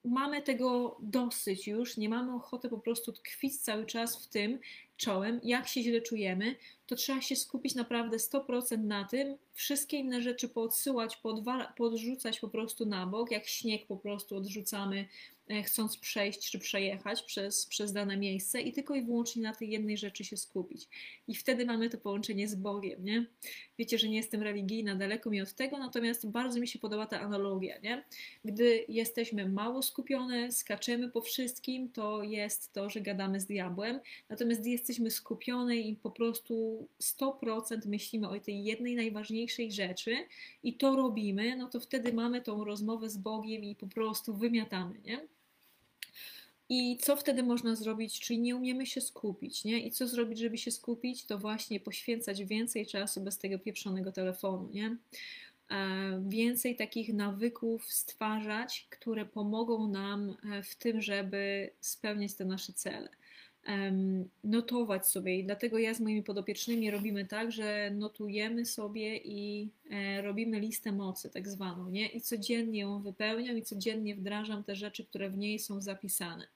mamy 0.04 0.42
tego 0.42 0.98
dosyć 1.00 1.68
już, 1.68 1.98
nie 1.98 2.10
mamy 2.10 2.36
ochoty 2.36 2.70
po 2.70 2.78
prostu 2.78 3.12
tkwić 3.12 3.58
cały 3.58 3.86
czas 3.86 4.26
w 4.26 4.30
tym 4.30 4.60
czołem, 4.98 5.40
jak 5.44 5.68
się 5.68 5.82
źle 5.82 6.02
czujemy, 6.02 6.56
to 6.88 6.96
trzeba 6.96 7.22
się 7.22 7.36
skupić 7.36 7.76
naprawdę 7.76 8.18
100% 8.18 8.84
na 8.84 9.04
tym, 9.04 9.38
wszystkie 9.54 9.98
inne 9.98 10.22
rzeczy 10.22 10.50
poodsyłać, 10.50 11.20
podrzucać 11.78 12.40
po 12.40 12.50
prostu 12.50 12.86
na 12.86 13.08
bok, 13.08 13.32
jak 13.32 13.48
śnieg 13.48 13.88
po 13.88 13.98
prostu 13.98 14.38
odrzucamy 14.38 15.08
E, 15.50 15.64
chcąc 15.64 15.98
przejść 15.98 16.52
czy 16.52 16.60
przejechać 16.60 17.24
przez, 17.24 17.66
przez 17.66 17.94
dane 17.94 18.18
miejsce 18.18 18.62
i 18.62 18.74
tylko 18.74 18.96
i 18.96 19.02
wyłącznie 19.02 19.44
na 19.44 19.56
tej 19.56 19.70
jednej 19.70 19.98
rzeczy 19.98 20.24
się 20.24 20.38
skupić. 20.38 20.88
I 21.28 21.36
wtedy 21.36 21.66
mamy 21.66 21.90
to 21.90 21.98
połączenie 21.98 22.48
z 22.48 22.56
Bogiem, 22.56 23.04
nie? 23.04 23.26
Wiecie, 23.80 23.98
że 23.98 24.10
nie 24.10 24.18
jestem 24.18 24.42
religijna, 24.42 24.96
daleko 24.96 25.30
mi 25.30 25.42
od 25.42 25.54
tego, 25.54 25.78
natomiast 25.78 26.30
bardzo 26.30 26.60
mi 26.60 26.68
się 26.68 26.80
podoba 26.80 27.06
ta 27.06 27.22
analogia, 27.22 27.78
nie? 27.80 28.04
Gdy 28.46 28.86
jesteśmy 28.88 29.50
mało 29.50 29.82
skupione, 29.82 30.52
skaczemy 30.52 31.10
po 31.10 31.22
wszystkim, 31.22 31.92
to 31.92 32.24
jest 32.24 32.74
to, 32.74 32.90
że 32.90 33.02
gadamy 33.02 33.40
z 33.40 33.46
diabłem, 33.46 34.00
natomiast 34.30 34.62
gdy 34.62 34.70
jesteśmy 34.86 35.12
skupione 35.12 35.76
i 35.76 35.96
po 35.96 36.12
prostu 36.12 36.88
100% 37.02 37.88
myślimy 37.88 38.30
o 38.30 38.40
tej 38.40 38.64
jednej 38.64 38.96
najważniejszej 38.96 39.72
rzeczy 39.72 40.16
i 40.64 40.74
to 40.74 40.96
robimy, 40.96 41.56
no 41.56 41.70
to 41.70 41.80
wtedy 41.80 42.14
mamy 42.14 42.42
tą 42.42 42.64
rozmowę 42.64 43.10
z 43.10 43.18
Bogiem 43.18 43.64
i 43.64 43.76
po 43.76 43.88
prostu 43.88 44.34
wymiatamy, 44.34 44.96
nie? 45.06 45.28
I 46.70 46.98
co 46.98 47.16
wtedy 47.16 47.44
można 47.44 47.76
zrobić? 47.76 48.20
Czyli 48.20 48.40
nie 48.40 48.56
umiemy 48.56 48.86
się 48.86 49.02
skupić, 49.02 49.64
nie? 49.64 49.80
I 49.80 49.92
co 49.92 50.08
zrobić, 50.08 50.40
żeby 50.40 50.58
się 50.58 50.72
skupić? 50.72 51.26
To 51.26 51.38
właśnie 51.38 51.80
poświęcać 51.80 52.44
więcej 52.44 52.86
czasu 52.86 53.22
bez 53.22 53.38
tego 53.38 53.60
pieprzonego 53.60 54.12
telefonu, 54.12 54.70
nie? 54.74 54.98
E, 55.72 56.24
więcej 56.28 56.76
takich 56.76 57.14
nawyków 57.14 57.94
stwarzać, 57.94 58.88
które 58.90 59.26
pomogą 59.26 59.88
nam 59.88 60.36
e, 60.52 60.64
w 60.64 60.76
tym, 60.76 61.02
żeby 61.02 61.70
spełniać 61.82 62.34
te 62.34 62.46
nasze 62.46 62.74
cele. 62.74 63.10
Notować 64.44 65.08
sobie, 65.08 65.40
i 65.40 65.44
dlatego 65.44 65.78
ja 65.78 65.94
z 65.94 66.00
moimi 66.00 66.24
podopiecznymi 66.24 66.92
robimy 66.92 67.26
tak, 67.26 67.52
że 67.52 67.92
notujemy 67.92 68.66
sobie 68.66 69.18
i 69.18 69.70
e, 69.92 70.22
robimy 70.22 70.60
listę 70.60 70.92
mocy, 70.92 71.30
tak 71.30 71.48
zwaną, 71.48 71.90
nie? 71.90 72.08
I 72.08 72.22
codziennie 72.22 72.80
ją 72.80 73.02
wypełniam 73.02 73.58
i 73.58 73.62
codziennie 73.62 74.16
wdrażam 74.16 74.64
te 74.64 74.76
rzeczy, 74.76 75.06
które 75.06 75.30
w 75.30 75.38
niej 75.38 75.60
są 75.60 75.82
zapisane. 75.82 76.48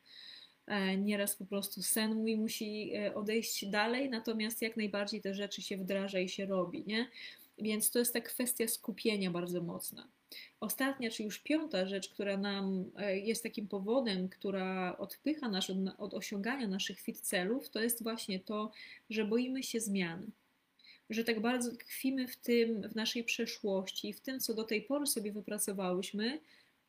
E, 0.67 0.97
nieraz 0.97 1.35
po 1.35 1.45
prostu 1.45 1.83
sen 1.83 2.15
mój 2.15 2.37
musi 2.37 2.93
e, 2.95 3.15
odejść 3.15 3.65
dalej, 3.65 4.09
natomiast 4.09 4.61
jak 4.61 4.77
najbardziej 4.77 5.21
te 5.21 5.33
rzeczy 5.33 5.61
się 5.61 5.77
wdraża 5.77 6.19
i 6.19 6.29
się 6.29 6.45
robi, 6.45 6.83
nie? 6.87 7.09
Więc 7.57 7.91
to 7.91 7.99
jest 7.99 8.13
ta 8.13 8.21
kwestia 8.21 8.67
skupienia 8.67 9.31
bardzo 9.31 9.61
mocna. 9.61 10.07
Ostatnia, 10.59 11.09
czy 11.09 11.23
już 11.23 11.39
piąta 11.39 11.87
rzecz, 11.87 12.09
która 12.09 12.37
nam 12.37 12.91
e, 12.95 13.19
jest 13.19 13.43
takim 13.43 13.67
powodem, 13.67 14.29
która 14.29 14.97
odpycha 14.97 15.49
nas 15.49 15.69
od, 15.69 15.77
od 15.97 16.13
osiągania 16.13 16.67
naszych 16.67 16.99
fit 16.99 17.19
celów, 17.19 17.69
to 17.69 17.81
jest 17.81 18.03
właśnie 18.03 18.39
to, 18.39 18.71
że 19.09 19.25
boimy 19.25 19.63
się 19.63 19.79
zmian. 19.79 20.31
Że 21.09 21.23
tak 21.23 21.41
bardzo 21.41 21.71
tkwimy 21.71 22.27
w 22.27 22.37
tym, 22.37 22.89
w 22.89 22.95
naszej 22.95 23.23
przeszłości, 23.23 24.13
w 24.13 24.21
tym, 24.21 24.39
co 24.39 24.53
do 24.53 24.63
tej 24.63 24.81
pory 24.81 25.07
sobie 25.07 25.31
wypracowałyśmy, 25.31 26.39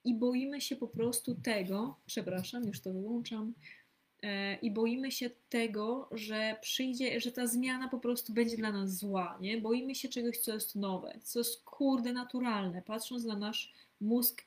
i 0.05 0.15
boimy 0.15 0.61
się 0.61 0.77
po 0.77 0.89
prostu 0.89 1.35
tego, 1.35 1.97
przepraszam, 2.07 2.65
już 2.65 2.81
to 2.81 2.93
wyłączam, 2.93 3.55
i 4.63 4.71
boimy 4.71 5.13
się 5.13 5.31
tego, 5.49 6.09
że 6.13 6.57
przyjdzie, 6.61 7.21
że 7.21 7.33
ta 7.33 7.47
zmiana 7.47 7.89
po 7.89 7.99
prostu 7.99 8.33
będzie 8.33 8.57
dla 8.57 8.73
nas 8.73 8.97
zła, 8.97 9.39
nie? 9.41 9.61
Boimy 9.61 9.95
się 9.95 10.09
czegoś, 10.09 10.39
co 10.39 10.55
jest 10.55 10.77
nowe, 10.77 11.19
co 11.23 11.41
jest 11.41 11.65
kurde 11.65 12.13
naturalne, 12.13 12.83
patrząc 12.83 13.25
na 13.25 13.37
nasz 13.37 13.73
mózg 14.01 14.43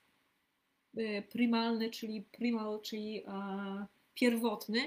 e, 0.97 1.21
primalny, 1.21 1.89
czyli 1.89 2.21
primal, 2.21 2.81
czyli 2.81 3.23
a, 3.27 3.87
pierwotny, 4.13 4.79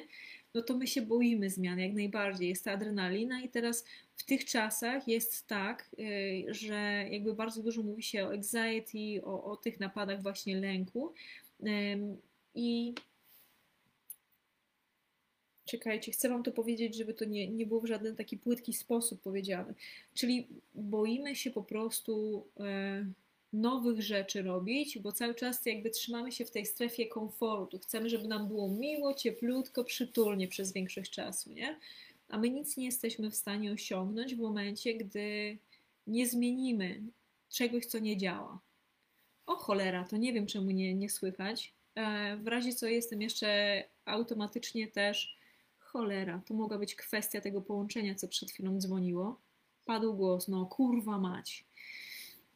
no 0.55 0.63
to 0.63 0.77
my 0.77 0.87
się 0.87 1.03
boimy 1.03 1.51
zmian 1.51 1.79
jak 1.79 1.93
najbardziej. 1.93 2.49
Jest 2.49 2.65
ta 2.65 2.73
adrenalina 2.73 3.41
i 3.41 3.49
teraz 3.49 3.85
w 4.17 4.25
tych 4.25 4.45
czasach 4.45 5.09
jest 5.09 5.47
tak, 5.47 5.91
y, 5.99 6.55
że 6.55 7.07
jakby 7.11 7.35
bardzo 7.35 7.63
dużo 7.63 7.83
mówi 7.83 8.03
się 8.03 8.27
o 8.27 8.33
anxiety, 8.33 9.25
o, 9.25 9.45
o 9.45 9.57
tych 9.57 9.81
napadach 9.81 10.23
właśnie 10.23 10.61
lęku 10.61 11.15
i 12.55 12.95
czekajcie, 15.67 16.13
chcę 16.13 16.29
Wam 16.29 16.43
to 16.43 16.53
powiedzieć, 16.53 16.97
żeby 16.97 17.15
to 17.15 17.25
nie, 17.25 17.49
nie 17.49 17.67
było 17.67 17.81
w 17.81 17.87
żaden 17.87 18.17
taki 18.17 18.39
płytki 18.39 18.73
sposób 18.73 19.23
powiedziane. 19.23 19.75
Czyli 20.15 20.49
boimy 20.75 21.37
się 21.37 21.51
po 21.51 21.63
prostu 21.63 22.47
e, 22.61 23.07
nowych 23.53 24.03
rzeczy 24.03 24.43
robić, 24.43 24.99
bo 24.99 25.13
cały 25.13 25.35
czas 25.35 25.67
jakby 25.67 25.91
trzymamy 25.91 26.33
się 26.33 26.45
w 26.45 26.51
tej 26.51 26.67
strefie 26.67 27.07
komfortu. 27.07 27.79
Chcemy, 27.79 28.09
żeby 28.09 28.29
nam 28.29 28.49
było 28.49 28.69
miło, 28.69 29.15
cieplutko, 29.15 29.85
przytulnie 29.85 30.49
przez 30.49 30.73
większość 30.73 31.11
czasu, 31.11 31.53
nie? 31.53 31.79
A 32.29 32.39
my 32.39 32.51
nic 32.51 32.77
nie 32.77 32.85
jesteśmy 32.85 33.31
w 33.31 33.37
stanie 33.37 33.73
osiągnąć 33.73 34.35
w 34.35 34.39
momencie, 34.39 34.95
gdy 34.95 35.59
nie 36.07 36.27
zmienimy 36.27 37.03
czegoś, 37.49 37.87
co 37.87 37.99
nie 37.99 38.17
działa. 38.17 38.61
O 39.47 39.57
cholera, 39.57 40.05
to 40.05 40.17
nie 40.17 40.33
wiem, 40.33 40.47
czemu 40.47 40.71
nie, 40.71 40.95
nie 40.95 41.11
słychać. 41.11 41.73
E, 41.95 42.37
w 42.37 42.47
razie 42.47 42.73
co 42.73 42.87
jestem 42.87 43.23
jeszcze 43.23 43.85
automatycznie 44.05 44.89
też 44.89 45.36
cholera, 45.97 46.43
to 46.47 46.55
mogła 46.55 46.79
być 46.79 46.95
kwestia 46.95 47.41
tego 47.41 47.63
połączenia, 47.63 48.15
co 48.15 48.29
przed 48.29 48.51
chwilą 48.51 48.81
dzwoniło. 48.81 49.41
Padł 49.85 50.15
głos, 50.15 50.49
no 50.49 50.67
kurwa 50.67 51.19
mać 51.19 51.67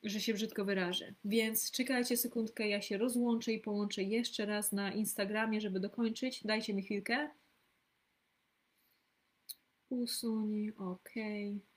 że 0.02 0.20
się 0.20 0.34
brzydko 0.34 0.64
wyrażę. 0.64 1.14
Więc 1.24 1.70
czekajcie 1.70 2.16
sekundkę, 2.16 2.68
ja 2.68 2.82
się 2.82 2.98
rozłączę 2.98 3.52
i 3.52 3.60
połączę 3.60 4.02
jeszcze 4.02 4.46
raz 4.46 4.72
na 4.72 4.92
Instagramie, 4.92 5.60
żeby 5.60 5.80
dokończyć. 5.80 6.44
Dajcie 6.44 6.74
mi 6.74 6.82
chwilkę. 6.82 7.30
Usuń, 9.88 10.72
ok. 10.78 11.10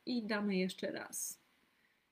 I 0.05 0.23
damy 0.23 0.55
jeszcze 0.55 0.91
raz. 0.91 1.39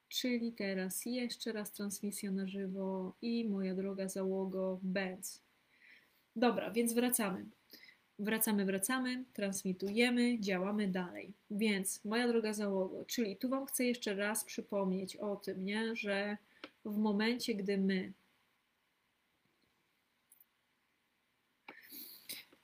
Czyli 0.10 0.54
teraz 0.54 1.06
jeszcze 1.06 1.52
raz 1.52 1.72
transmisja 1.72 2.32
na 2.32 2.48
żywo 2.48 3.14
i 3.22 3.50
moja 3.50 3.76
droga 3.76 4.08
załogo, 4.08 4.80
Benz. 4.84 5.42
Dobra, 6.36 6.72
więc 6.72 6.94
wracamy. 6.94 7.46
Wracamy, 8.22 8.66
wracamy, 8.66 9.24
transmitujemy, 9.34 10.40
działamy 10.40 10.88
dalej. 10.88 11.34
Więc 11.52 12.06
moja 12.06 12.28
droga 12.28 12.54
załogo, 12.54 13.06
czyli 13.06 13.38
tu 13.38 13.50
Wam 13.50 13.66
chcę 13.66 13.86
jeszcze 13.86 14.16
raz 14.16 14.44
przypomnieć 14.44 15.16
o 15.16 15.36
tym, 15.36 15.66
nie, 15.66 15.96
że 15.96 16.38
w 16.86 16.98
momencie, 16.98 17.56
gdy 17.56 17.78
my 17.78 18.14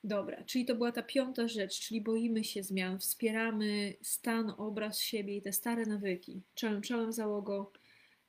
Dobra, 0.03 0.43
czyli 0.43 0.65
to 0.65 0.75
była 0.75 0.91
ta 0.91 1.03
piąta 1.03 1.47
rzecz, 1.47 1.79
czyli 1.79 2.01
boimy 2.01 2.43
się 2.43 2.63
zmian, 2.63 2.99
wspieramy 2.99 3.93
stan, 4.01 4.53
obraz 4.57 4.99
siebie 4.99 5.37
i 5.37 5.41
te 5.41 5.53
stare 5.53 5.85
nawyki. 5.85 6.41
Czołem, 6.55 6.81
czołem 6.81 7.13
załogo. 7.13 7.71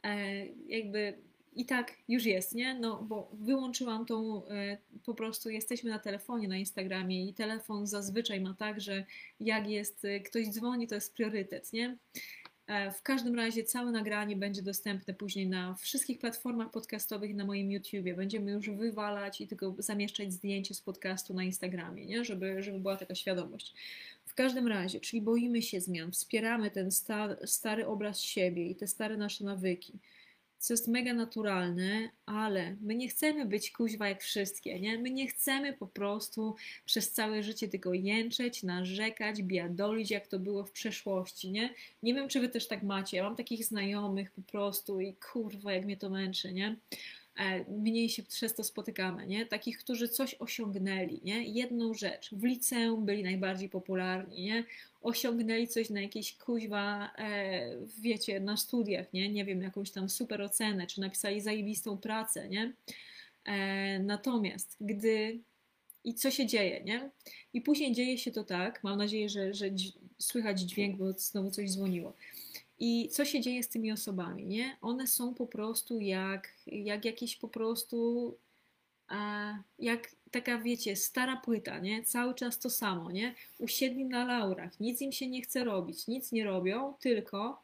E, 0.05 0.47
jakby 0.47 1.19
i 1.59 1.67
tak 1.67 1.95
już 2.09 2.25
jest, 2.25 2.55
nie? 2.55 2.75
No 2.75 3.03
bo 3.03 3.31
wyłączyłam 3.33 4.07
tą, 4.07 4.47
e, 4.47 4.79
po 5.05 5.15
prostu 5.15 5.51
jesteśmy 5.51 5.91
na 5.91 5.99
telefonie, 5.99 6.49
na 6.49 6.57
Instagramie 6.57 7.29
i 7.29 7.35
telefon 7.35 7.87
zazwyczaj 7.87 8.41
ma 8.41 8.55
tak, 8.55 8.81
że 8.81 9.05
jak 9.41 9.69
jest, 9.69 10.05
e, 10.05 10.21
ktoś 10.21 10.49
dzwoni, 10.49 10.87
to 10.87 10.95
jest 10.95 11.15
priorytet, 11.15 11.73
nie? 11.73 11.97
E, 12.67 12.93
w 12.93 13.03
każdym 13.03 13.35
razie 13.35 13.65
całe 13.65 13.91
nagranie 13.91 14.37
będzie 14.37 14.63
dostępne 14.63 15.15
później 15.15 15.47
na 15.47 15.75
wszystkich 15.75 16.19
platformach 16.19 16.71
podcastowych 16.71 17.35
na 17.35 17.45
moim 17.45 17.73
YouTubie. 17.73 18.15
Będziemy 18.15 18.51
już 18.51 18.71
wywalać 18.71 19.41
i 19.41 19.47
tylko 19.47 19.75
zamieszczać 19.79 20.33
zdjęcie 20.33 20.75
z 20.75 20.81
podcastu 20.81 21.35
na 21.35 21.45
Instagramie, 21.45 22.07
nie? 22.07 22.25
Żeby, 22.25 22.63
żeby 22.63 22.79
była 22.79 22.97
taka 22.97 23.15
świadomość. 23.15 23.75
W 24.27 24.35
każdym 24.35 24.69
razie, 24.69 25.01
czyli 25.01 25.23
boimy 25.23 25.63
się 25.63 25.81
zmian, 25.81 26.13
wspieramy 26.13 26.71
ten 26.71 26.91
stary 27.45 27.87
obraz 27.87 28.21
siebie 28.21 28.67
i 28.67 28.75
te 28.75 28.87
stare 28.87 29.17
nasze 29.17 29.45
nawyki 29.45 29.93
co 30.59 30.73
jest 30.75 30.89
mega 30.89 31.13
naturalne, 31.15 32.11
ale 32.27 32.77
my 32.81 32.95
nie 32.95 33.09
chcemy 33.09 33.47
być 33.47 33.71
kuźwa 33.71 34.09
jak 34.09 34.23
wszystkie, 34.23 34.81
nie? 34.81 34.99
My 34.99 35.11
nie 35.11 35.27
chcemy 35.27 35.73
po 35.73 35.87
prostu 35.87 36.55
przez 36.85 37.13
całe 37.13 37.43
życie 37.43 37.69
tylko 37.69 37.95
jęczeć, 37.95 38.63
narzekać, 38.63 39.43
biadolić, 39.43 40.11
jak 40.11 40.27
to 40.27 40.39
było 40.39 40.65
w 40.65 40.73
przeszłości, 40.73 41.51
nie? 41.51 41.75
Nie 42.03 42.15
wiem, 42.15 42.29
czy 42.29 42.41
wy 42.41 42.49
też 42.49 42.69
tak 42.69 42.83
macie. 42.83 43.17
Ja 43.17 43.23
mam 43.23 43.37
takich 43.37 43.65
znajomych 43.65 44.31
po 44.31 44.43
prostu 44.43 45.01
i 45.01 45.15
kurwa, 45.15 45.73
jak 45.73 45.85
mnie 45.85 45.97
to 45.97 46.11
męczy, 46.11 46.53
nie? 46.53 46.77
E, 47.39 47.65
mniej 47.71 48.09
się 48.09 48.23
przez 48.23 48.55
to 48.55 48.65
spotykamy, 48.65 49.27
nie? 49.27 49.47
Takich, 49.47 49.79
którzy 49.79 50.09
coś 50.09 50.35
osiągnęli, 50.39 51.21
nie? 51.25 51.45
Jedną 51.45 51.95
rzecz. 51.95 52.31
W 52.33 52.45
liceum 52.45 53.05
byli 53.05 53.23
najbardziej 53.23 53.69
popularni, 53.69 54.43
nie? 54.43 54.65
Osiągnęli 55.03 55.69
coś 55.69 55.91
na 55.91 56.01
jakieś 56.01 56.35
kuźwa, 56.35 57.11
e, 57.19 57.77
wiecie, 58.01 58.41
na 58.41 58.57
studiach, 58.57 59.13
nie? 59.13 59.29
Nie 59.29 59.45
wiem, 59.45 59.63
jakąś 59.63 59.91
tam 59.91 60.09
super 60.09 60.43
ocenę, 60.43 60.87
czy 60.87 61.01
napisali 61.01 61.41
zajebistą 61.41 61.99
pracę, 61.99 62.49
nie? 62.49 62.73
E, 63.45 63.99
natomiast 63.99 64.77
gdy 64.81 65.39
i 66.05 66.15
co 66.15 66.31
się 66.31 66.47
dzieje, 66.47 66.85
nie? 66.85 67.11
I 67.55 67.61
później 67.61 67.93
dzieje 67.93 68.19
się 68.19 68.31
to 68.31 68.45
tak, 68.45 68.85
mam 68.85 68.99
nadzieję, 68.99 69.29
że, 69.29 69.55
że 69.55 69.67
słychać 70.19 70.61
dźwięk, 70.61 70.97
bo 70.97 71.13
znowu 71.13 71.51
coś 71.51 71.71
dzwoniło. 71.71 72.13
I 72.79 73.09
co 73.09 73.25
się 73.25 73.41
dzieje 73.41 73.63
z 73.63 73.69
tymi 73.69 73.93
osobami, 73.93 74.47
nie? 74.47 74.77
One 74.81 75.07
są 75.07 75.35
po 75.35 75.47
prostu 75.47 76.01
jak, 76.01 76.55
jak 76.67 77.05
jakieś 77.05 77.37
po 77.37 77.49
prostu, 77.49 78.35
jak 79.79 80.11
taka, 80.31 80.59
wiecie, 80.59 80.97
stara 80.97 81.37
płyta, 81.37 81.79
nie? 81.79 82.03
Cały 82.03 82.35
czas 82.35 82.59
to 82.59 82.71
samo, 82.71 83.11
nie? 83.11 83.35
Usiedli 83.59 84.05
na 84.05 84.25
laurach, 84.25 84.81
nic 84.81 85.01
im 85.01 85.13
się 85.13 85.29
nie 85.29 85.43
chce 85.43 85.65
robić, 85.65 86.07
nic 86.07 86.33
nie 86.33 86.45
robią, 86.45 86.95
tylko 87.01 87.63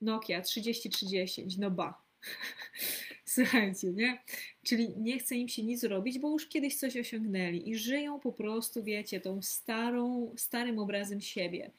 Nokia 0.00 0.42
3310, 0.42 1.56
no 1.56 1.70
ba. 1.70 2.02
Słuchajcie, 3.24 3.92
nie? 3.92 4.22
Czyli 4.62 4.88
nie 4.96 5.18
chce 5.18 5.36
im 5.36 5.48
się 5.48 5.62
nic 5.62 5.84
robić, 5.84 6.18
bo 6.18 6.30
już 6.30 6.48
kiedyś 6.48 6.76
coś 6.76 6.96
osiągnęli 6.96 7.70
i 7.70 7.76
żyją 7.76 8.20
po 8.20 8.32
prostu, 8.32 8.84
wiecie, 8.84 9.20
tą 9.20 9.42
starą, 9.42 10.32
starym 10.36 10.78
obrazem 10.78 11.20
siebie. 11.20 11.70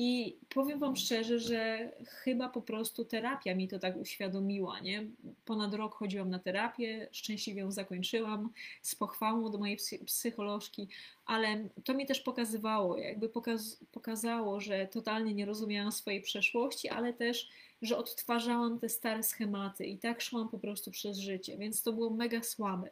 I 0.00 0.36
powiem 0.48 0.78
Wam 0.78 0.96
szczerze, 0.96 1.38
że 1.38 1.92
chyba 2.06 2.48
po 2.48 2.62
prostu 2.62 3.04
terapia 3.04 3.54
mi 3.54 3.68
to 3.68 3.78
tak 3.78 3.96
uświadomiła, 3.96 4.80
nie? 4.80 5.06
Ponad 5.44 5.74
rok 5.74 5.94
chodziłam 5.94 6.30
na 6.30 6.38
terapię, 6.38 7.08
szczęśliwie 7.12 7.60
ją 7.60 7.70
zakończyłam 7.70 8.52
z 8.82 8.94
pochwałą 8.94 9.50
do 9.50 9.58
mojej 9.58 9.78
psycholożki, 10.06 10.88
ale 11.26 11.68
to 11.84 11.94
mi 11.94 12.06
też 12.06 12.20
pokazywało, 12.20 12.98
jakby 12.98 13.28
pokaz 13.28 13.80
pokazało, 13.92 14.60
że 14.60 14.86
totalnie 14.86 15.34
nie 15.34 15.44
rozumiałam 15.44 15.92
swojej 15.92 16.22
przeszłości, 16.22 16.88
ale 16.88 17.12
też, 17.12 17.48
że 17.82 17.96
odtwarzałam 17.96 18.78
te 18.78 18.88
stare 18.88 19.22
schematy 19.22 19.86
i 19.86 19.98
tak 19.98 20.20
szłam 20.20 20.48
po 20.48 20.58
prostu 20.58 20.90
przez 20.90 21.18
życie, 21.18 21.56
więc 21.56 21.82
to 21.82 21.92
było 21.92 22.10
mega 22.10 22.42
słabe. 22.42 22.90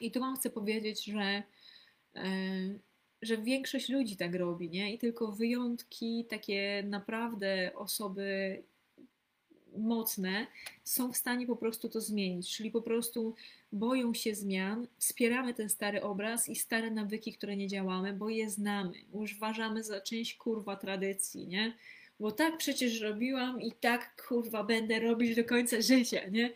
I 0.00 0.10
tu 0.10 0.20
Wam 0.20 0.36
chcę 0.36 0.50
powiedzieć, 0.50 1.04
że. 1.04 1.42
Yy, 2.14 2.89
że 3.22 3.38
większość 3.38 3.88
ludzi 3.88 4.16
tak 4.16 4.34
robi, 4.34 4.70
nie? 4.70 4.94
I 4.94 4.98
tylko 4.98 5.32
wyjątki, 5.32 6.24
takie 6.28 6.82
naprawdę 6.86 7.70
osoby 7.74 8.62
mocne 9.78 10.46
są 10.84 11.12
w 11.12 11.16
stanie 11.16 11.46
po 11.46 11.56
prostu 11.56 11.88
to 11.88 12.00
zmienić, 12.00 12.56
czyli 12.56 12.70
po 12.70 12.82
prostu 12.82 13.34
boją 13.72 14.14
się 14.14 14.34
zmian, 14.34 14.86
wspieramy 14.98 15.54
ten 15.54 15.68
stary 15.68 16.02
obraz 16.02 16.48
i 16.48 16.56
stare 16.56 16.90
nawyki, 16.90 17.32
które 17.32 17.56
nie 17.56 17.68
działamy, 17.68 18.12
bo 18.12 18.28
je 18.28 18.50
znamy, 18.50 18.92
uważamy 19.12 19.84
za 19.84 20.00
część 20.00 20.36
kurwa 20.36 20.76
tradycji, 20.76 21.46
nie? 21.46 21.76
Bo 22.20 22.32
tak 22.32 22.56
przecież 22.56 23.00
robiłam 23.00 23.60
i 23.62 23.72
tak 23.72 24.26
kurwa 24.28 24.64
będę 24.64 25.00
robić 25.00 25.36
do 25.36 25.44
końca 25.44 25.80
życia, 25.80 26.28
nie? 26.28 26.52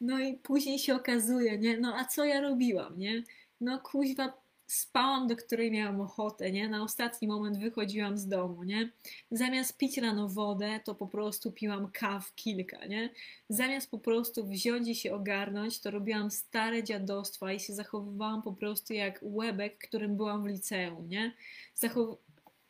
No 0.00 0.20
i 0.20 0.34
później 0.34 0.78
się 0.78 0.94
okazuje, 0.94 1.58
nie? 1.58 1.78
No 1.78 1.96
a 1.96 2.04
co 2.04 2.24
ja 2.24 2.40
robiłam, 2.40 2.98
nie? 2.98 3.22
No 3.60 3.78
kuźwa 3.78 4.32
spałam, 4.68 5.26
do 5.26 5.36
której 5.36 5.70
miałam 5.70 6.00
ochotę, 6.00 6.52
nie? 6.52 6.68
Na 6.68 6.82
ostatni 6.82 7.28
moment 7.28 7.58
wychodziłam 7.58 8.18
z 8.18 8.28
domu, 8.28 8.64
nie? 8.64 8.90
Zamiast 9.30 9.76
pić 9.76 9.98
rano 9.98 10.28
wodę, 10.28 10.80
to 10.84 10.94
po 10.94 11.06
prostu 11.06 11.52
piłam 11.52 11.90
kaw 11.92 12.34
kilka, 12.34 12.86
nie? 12.86 13.10
Zamiast 13.48 13.90
po 13.90 13.98
prostu 13.98 14.46
wziąć 14.46 14.88
i 14.88 14.94
się 14.94 15.14
ogarnąć, 15.14 15.80
to 15.80 15.90
robiłam 15.90 16.30
stare 16.30 16.84
dziadostwa 16.84 17.52
i 17.52 17.60
się 17.60 17.74
zachowywałam 17.74 18.42
po 18.42 18.52
prostu 18.52 18.92
jak 18.92 19.18
łebek, 19.22 19.78
którym 19.78 20.16
byłam 20.16 20.42
w 20.42 20.46
liceum, 20.46 21.08
nie? 21.08 21.32
Zachow... 21.74 22.18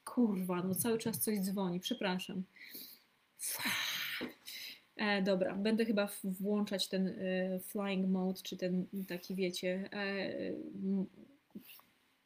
Kurwa, 0.05 0.63
no 0.63 0.75
cały 0.75 0.99
czas 0.99 1.21
coś 1.21 1.39
dzwoni, 1.39 1.81
przepraszam. 1.81 2.43
E, 4.97 5.23
dobra, 5.23 5.55
będę 5.55 5.85
chyba 5.85 6.09
włączać 6.25 6.89
ten 6.89 7.09
e, 7.09 7.61
flying 7.61 8.09
mode, 8.09 8.43
czy 8.43 8.57
ten 8.57 8.87
taki, 9.09 9.35
wiecie, 9.35 9.89
e, 9.93 10.33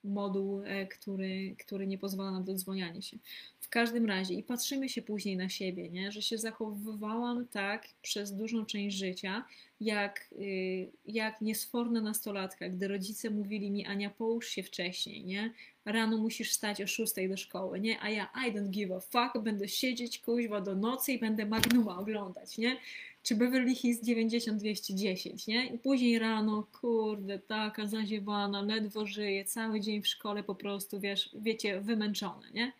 moduł, 0.04 0.62
e, 0.64 0.86
który, 0.86 1.54
który 1.58 1.86
nie 1.86 1.98
pozwala 1.98 2.30
na 2.30 2.40
dodzwonianie 2.40 3.02
się. 3.02 3.16
W 3.60 3.68
każdym 3.68 4.06
razie 4.06 4.34
i 4.34 4.42
patrzymy 4.42 4.88
się 4.88 5.02
później 5.02 5.36
na 5.36 5.48
siebie, 5.48 5.90
nie? 5.90 6.12
że 6.12 6.22
się 6.22 6.38
zachowywałam 6.38 7.46
tak 7.48 7.88
przez 8.02 8.32
dużą 8.32 8.66
część 8.66 8.96
życia, 8.96 9.44
jak, 9.80 10.28
y, 10.32 10.90
jak 11.06 11.40
niesforna 11.40 12.00
nastolatka, 12.00 12.68
gdy 12.68 12.88
rodzice 12.88 13.30
mówili 13.30 13.70
mi, 13.70 13.86
Ania, 13.86 14.10
połóż 14.10 14.48
się 14.48 14.62
wcześniej, 14.62 15.24
nie? 15.24 15.52
Rano 15.84 16.18
musisz 16.18 16.52
stać 16.52 16.82
o 16.82 16.86
6 16.86 17.12
do 17.28 17.36
szkoły, 17.36 17.80
nie? 17.80 18.00
A 18.00 18.10
ja, 18.10 18.28
I 18.48 18.52
don't 18.52 18.70
give 18.70 18.90
a 18.90 19.00
fuck, 19.00 19.38
będę 19.44 19.68
siedzieć 19.68 20.18
kuźwa 20.18 20.60
do 20.60 20.74
nocy 20.74 21.12
i 21.12 21.18
będę 21.18 21.46
Magnuma 21.46 21.98
oglądać, 21.98 22.58
nie? 22.58 22.76
Czy 23.22 23.36
Beverly 23.36 23.74
Hills 23.74 24.02
90-210, 24.02 25.48
nie? 25.48 25.66
I 25.66 25.78
później 25.78 26.18
rano, 26.18 26.66
kurde, 26.80 27.38
taka 27.38 27.86
zaziewana, 27.86 28.62
ledwo 28.62 29.06
żyje, 29.06 29.44
cały 29.44 29.80
dzień 29.80 30.02
w 30.02 30.08
szkole 30.08 30.42
po 30.42 30.54
prostu, 30.54 31.00
wiesz, 31.00 31.30
wiecie, 31.34 31.80
wymęczone, 31.80 32.50
nie? 32.50 32.72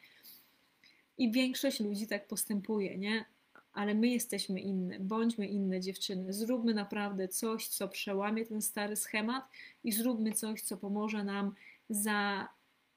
I 1.18 1.32
większość 1.32 1.80
ludzi 1.80 2.06
tak 2.06 2.26
postępuje, 2.26 2.98
nie? 2.98 3.24
Ale 3.72 3.94
my 3.94 4.08
jesteśmy 4.08 4.60
inne, 4.60 5.00
bądźmy 5.00 5.46
inne 5.46 5.80
dziewczyny, 5.80 6.32
zróbmy 6.32 6.74
naprawdę 6.74 7.28
coś, 7.28 7.68
co 7.68 7.88
przełamie 7.88 8.46
ten 8.46 8.62
stary 8.62 8.96
schemat 8.96 9.44
i 9.84 9.92
zróbmy 9.92 10.32
coś, 10.32 10.62
co 10.62 10.76
pomoże 10.76 11.24
nam 11.24 11.54
za 11.90 12.48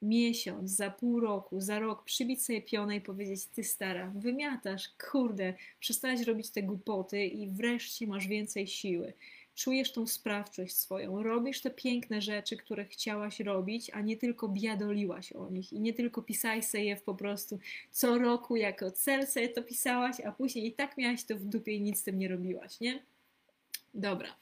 miesiąc, 0.02 0.72
za 0.72 0.90
pół 0.92 1.20
roku, 1.20 1.62
za 1.62 1.80
rok 1.80 2.04
przybić 2.04 2.46
sobie 2.46 2.62
pionę 2.62 2.96
i 2.96 3.02
powiedzieć, 3.02 3.46
ty 3.46 3.64
stara, 3.64 4.12
wymiatasz, 4.16 4.90
kurde, 5.12 5.54
przestałaś 5.80 6.22
robić 6.22 6.50
te 6.50 6.64
głupoty 6.64 7.26
i 7.26 7.50
wreszcie 7.50 8.08
masz 8.08 8.28
więcej 8.28 8.68
siły. 8.68 9.14
Czujesz 9.56 9.92
tą 9.92 10.08
sprawczość 10.08 10.76
swoją, 10.76 11.24
robisz 11.24 11.62
te 11.62 11.70
piękne 11.70 12.22
rzeczy, 12.22 12.58
które 12.58 12.86
chciałaś 12.86 13.40
robić, 13.40 13.90
a 13.94 14.02
nie 14.02 14.18
tylko 14.18 14.48
biadoliłaś 14.48 15.34
o 15.34 15.50
nich 15.50 15.74
i 15.74 15.80
nie 15.80 15.94
tylko 15.94 16.22
pisałaś 16.22 16.66
sobie 16.66 16.84
je 16.84 16.96
po 16.96 17.16
prostu 17.16 17.60
co 17.92 18.18
roku 18.18 18.56
jako 18.56 18.92
cel 18.92 19.28
sobie 19.28 19.50
to 19.50 19.64
pisałaś, 19.64 20.20
a 20.22 20.32
później 20.32 20.68
i 20.68 20.72
tak 20.72 20.98
miałaś 20.98 21.24
to 21.24 21.36
w 21.36 21.46
dupie 21.46 21.72
i 21.72 21.82
nic 21.82 22.00
z 22.00 22.04
tym 22.04 22.20
nie 22.20 22.28
robiłaś, 22.28 22.80
nie? 22.80 23.04
Dobra. 23.94 24.36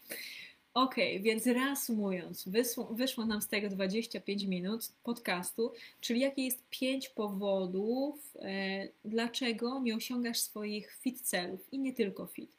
Ok, 0.73 0.95
więc 1.19 1.47
reasumując, 1.47 2.49
wyszło, 2.91 3.25
nam 3.25 3.41
z 3.41 3.47
tego 3.47 3.69
25 3.69 4.43
minut 4.43 4.91
podcastu, 5.03 5.73
czyli 6.01 6.19
jakie 6.19 6.45
jest 6.45 6.63
pięć 6.69 7.09
powodów, 7.09 8.38
e, 8.39 8.88
dlaczego 9.05 9.79
nie 9.79 9.95
osiągasz 9.95 10.39
swoich 10.39 10.91
fit 11.01 11.21
celów 11.21 11.73
i 11.73 11.79
nie 11.79 11.93
tylko 11.93 12.25
fit. 12.25 12.51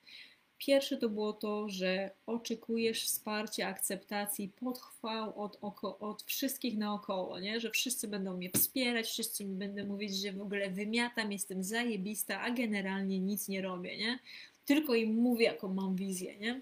Pierwsze 0.59 0.97
to 0.97 1.09
było 1.09 1.33
to, 1.33 1.69
że 1.69 2.11
oczekujesz 2.27 3.05
wsparcia, 3.05 3.69
akceptacji, 3.69 4.49
podchwał 4.61 5.43
od, 5.43 5.59
oko, 5.61 5.99
od 5.99 6.23
wszystkich 6.23 6.79
naokoło, 6.79 7.41
nie? 7.41 7.61
że 7.61 7.71
wszyscy 7.71 8.09
będą 8.09 8.37
mnie 8.37 8.51
wspierać, 8.51 9.07
wszyscy 9.07 9.45
mi 9.45 9.55
będą 9.55 9.87
mówić, 9.87 10.17
że 10.17 10.33
w 10.33 10.43
ogóle 10.43 10.71
wymiatam, 10.71 11.33
jestem 11.33 11.63
zajebista, 11.63 12.41
a 12.41 12.51
generalnie 12.51 13.21
nic 13.21 13.49
nie 13.49 13.63
robię. 13.63 13.97
Nie? 13.97 14.19
Tylko 14.65 14.95
im 14.95 15.15
mówię, 15.15 15.45
jaką 15.45 15.75
mam 15.75 15.97
wizję. 15.97 16.39
Nie? 16.39 16.61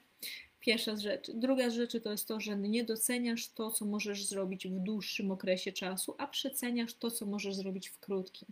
Pierwsza 0.62 0.96
z 0.96 1.01
rzeczy. 1.01 1.33
Druga 1.35 1.70
z 1.70 1.75
rzeczy 1.75 2.01
to 2.01 2.11
jest 2.11 2.29
to, 2.29 2.40
że 2.40 2.57
nie 2.57 2.85
doceniasz 2.85 3.48
to, 3.48 3.70
co 3.70 3.85
możesz 3.85 4.25
zrobić 4.25 4.68
w 4.68 4.79
dłuższym 4.79 5.31
okresie 5.31 5.72
czasu, 5.72 6.14
a 6.18 6.27
przeceniasz 6.27 6.94
to, 6.94 7.11
co 7.11 7.27
możesz 7.27 7.55
zrobić 7.55 7.88
w 7.88 7.98
krótkim. 7.98 8.48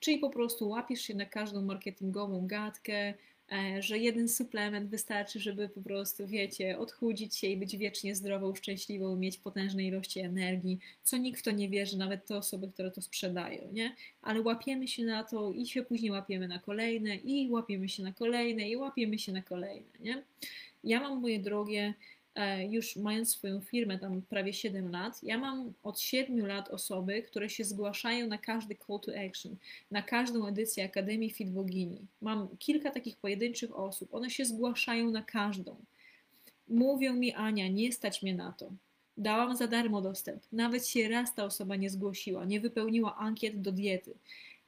Czyli 0.00 0.18
po 0.18 0.30
prostu 0.30 0.68
łapiesz 0.68 1.00
się 1.00 1.14
na 1.14 1.26
każdą 1.26 1.62
marketingową 1.62 2.46
gadkę, 2.46 3.14
e, 3.52 3.82
że 3.82 3.98
jeden 3.98 4.28
suplement 4.28 4.90
wystarczy, 4.90 5.40
żeby 5.40 5.68
po 5.68 5.80
prostu, 5.82 6.26
wiecie, 6.26 6.78
odchudzić 6.78 7.36
się 7.36 7.46
i 7.46 7.56
być 7.56 7.76
wiecznie 7.76 8.14
zdrową, 8.14 8.54
szczęśliwą, 8.54 9.16
mieć 9.16 9.38
potężne 9.38 9.84
ilości 9.84 10.20
energii, 10.20 10.78
co 11.02 11.16
nikt 11.16 11.40
w 11.40 11.42
to 11.42 11.50
nie 11.50 11.68
wierzy, 11.68 11.98
nawet 11.98 12.26
te 12.26 12.36
osoby, 12.36 12.68
które 12.68 12.90
to 12.90 13.02
sprzedają, 13.02 13.68
nie? 13.72 13.96
Ale 14.22 14.40
łapiemy 14.40 14.88
się 14.88 15.04
na 15.04 15.24
to 15.24 15.52
i 15.52 15.66
się 15.66 15.82
później 15.82 16.10
łapiemy 16.10 16.48
na 16.48 16.58
kolejne 16.58 17.16
i 17.16 17.50
łapiemy 17.50 17.88
się 17.88 18.02
na 18.02 18.12
kolejne 18.12 18.68
i 18.68 18.76
łapiemy 18.76 19.18
się 19.18 19.32
na 19.32 19.42
kolejne, 19.42 19.90
nie? 20.00 20.22
Ja 20.84 21.00
mam, 21.00 21.20
moje 21.20 21.38
drogie, 21.38 21.94
E, 22.34 22.66
już 22.66 22.96
mając 22.96 23.30
swoją 23.30 23.60
firmę 23.60 23.98
tam 23.98 24.22
prawie 24.22 24.52
7 24.52 24.90
lat, 24.90 25.22
ja 25.22 25.38
mam 25.38 25.72
od 25.82 26.00
7 26.00 26.46
lat 26.46 26.68
osoby, 26.68 27.22
które 27.22 27.50
się 27.50 27.64
zgłaszają 27.64 28.26
na 28.26 28.38
każdy 28.38 28.76
call 28.86 29.00
to 29.00 29.12
action, 29.26 29.56
na 29.90 30.02
każdą 30.02 30.46
edycję 30.46 30.84
Akademii 30.84 31.30
Fit 31.30 31.50
Bogini. 31.50 31.98
Mam 32.20 32.48
kilka 32.58 32.90
takich 32.90 33.16
pojedynczych 33.16 33.78
osób, 33.78 34.14
one 34.14 34.30
się 34.30 34.44
zgłaszają 34.44 35.10
na 35.10 35.22
każdą. 35.22 35.76
Mówią 36.68 37.14
mi, 37.14 37.32
Ania, 37.32 37.68
nie 37.68 37.92
stać 37.92 38.22
mnie 38.22 38.34
na 38.34 38.52
to. 38.52 38.72
Dałam 39.16 39.56
za 39.56 39.66
darmo 39.66 40.02
dostęp. 40.02 40.42
Nawet 40.52 40.86
się 40.86 41.08
raz 41.08 41.34
ta 41.34 41.44
osoba 41.44 41.76
nie 41.76 41.90
zgłosiła, 41.90 42.44
nie 42.44 42.60
wypełniła 42.60 43.16
ankiet 43.16 43.60
do 43.60 43.72
diety 43.72 44.14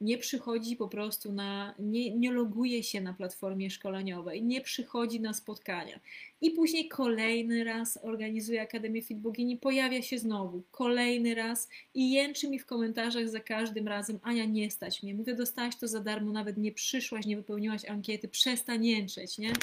nie 0.01 0.17
przychodzi 0.17 0.75
po 0.75 0.87
prostu 0.87 1.31
na, 1.31 1.75
nie, 1.79 2.15
nie 2.15 2.31
loguje 2.31 2.83
się 2.83 3.01
na 3.01 3.13
platformie 3.13 3.69
szkoleniowej, 3.69 4.43
nie 4.43 4.61
przychodzi 4.61 5.19
na 5.19 5.33
spotkania. 5.33 5.99
I 6.41 6.51
później 6.51 6.87
kolejny 6.87 7.63
raz 7.63 7.99
organizuje 8.03 8.61
Akademię 8.61 9.01
Fit 9.01 9.19
Bogini, 9.19 9.57
pojawia 9.57 10.01
się 10.01 10.17
znowu, 10.17 10.63
kolejny 10.71 11.35
raz 11.35 11.69
i 11.93 12.11
jęczy 12.11 12.49
mi 12.49 12.59
w 12.59 12.65
komentarzach 12.65 13.29
za 13.29 13.39
każdym 13.39 13.87
razem, 13.87 14.19
Ania 14.23 14.45
nie 14.45 14.71
stać 14.71 15.03
mnie, 15.03 15.15
mówię 15.15 15.35
dostałaś 15.35 15.75
to 15.75 15.87
za 15.87 15.99
darmo, 15.99 16.31
nawet 16.31 16.57
nie 16.57 16.71
przyszłaś, 16.71 17.25
nie 17.25 17.37
wypełniłaś 17.37 17.85
ankiety, 17.85 18.27
przestań 18.27 18.85
jęczeć, 18.85 19.37
nie? 19.37 19.53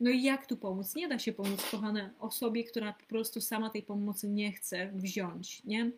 No 0.00 0.10
i 0.10 0.22
jak 0.22 0.46
tu 0.46 0.56
pomóc? 0.56 0.94
Nie 0.94 1.08
da 1.08 1.18
się 1.18 1.32
pomóc, 1.32 1.70
kochane, 1.70 2.10
osobie, 2.18 2.64
która 2.64 2.92
po 2.92 3.06
prostu 3.06 3.40
sama 3.40 3.70
tej 3.70 3.82
pomocy 3.82 4.28
nie 4.28 4.52
chce 4.52 4.92
wziąć, 4.94 5.64
nie? 5.64 5.90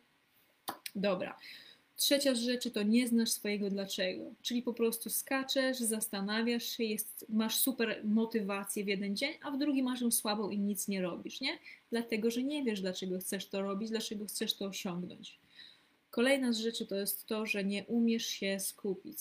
Dobra. 0.95 1.37
Trzecia 2.01 2.35
rzecz 2.35 2.73
to 2.73 2.83
nie 2.83 3.09
znasz 3.09 3.31
swojego 3.31 3.71
dlaczego, 3.71 4.35
czyli 4.43 4.63
po 4.63 4.75
prostu 4.75 5.11
skaczesz, 5.11 5.79
zastanawiasz 5.79 6.65
się, 6.65 6.85
jest, 6.85 7.27
masz 7.29 7.57
super 7.57 8.01
motywację 8.05 8.85
w 8.85 8.89
jeden 8.89 9.17
dzień, 9.17 9.35
a 9.43 9.51
w 9.51 9.59
drugi 9.59 9.83
masz 9.83 10.01
ją 10.01 10.11
słabą 10.11 10.51
i 10.51 10.59
nic 10.59 10.89
nie 10.89 11.03
robisz, 11.03 11.41
nie? 11.41 11.59
Dlatego, 11.91 12.31
że 12.31 12.43
nie 12.43 12.65
wiesz, 12.65 12.81
dlaczego 12.81 13.19
chcesz 13.19 13.47
to 13.47 13.63
robić, 13.63 13.91
dlaczego 13.91 14.27
chcesz 14.27 14.55
to 14.55 14.65
osiągnąć. 14.65 15.39
Kolejna 16.11 16.53
z 16.53 16.59
rzeczy 16.59 16.87
to 16.87 16.97
jest 16.97 17.27
to, 17.27 17.47
że 17.47 17.65
nie 17.65 17.85
umiesz 17.85 18.27
się 18.27 18.61
skupić. 18.61 19.19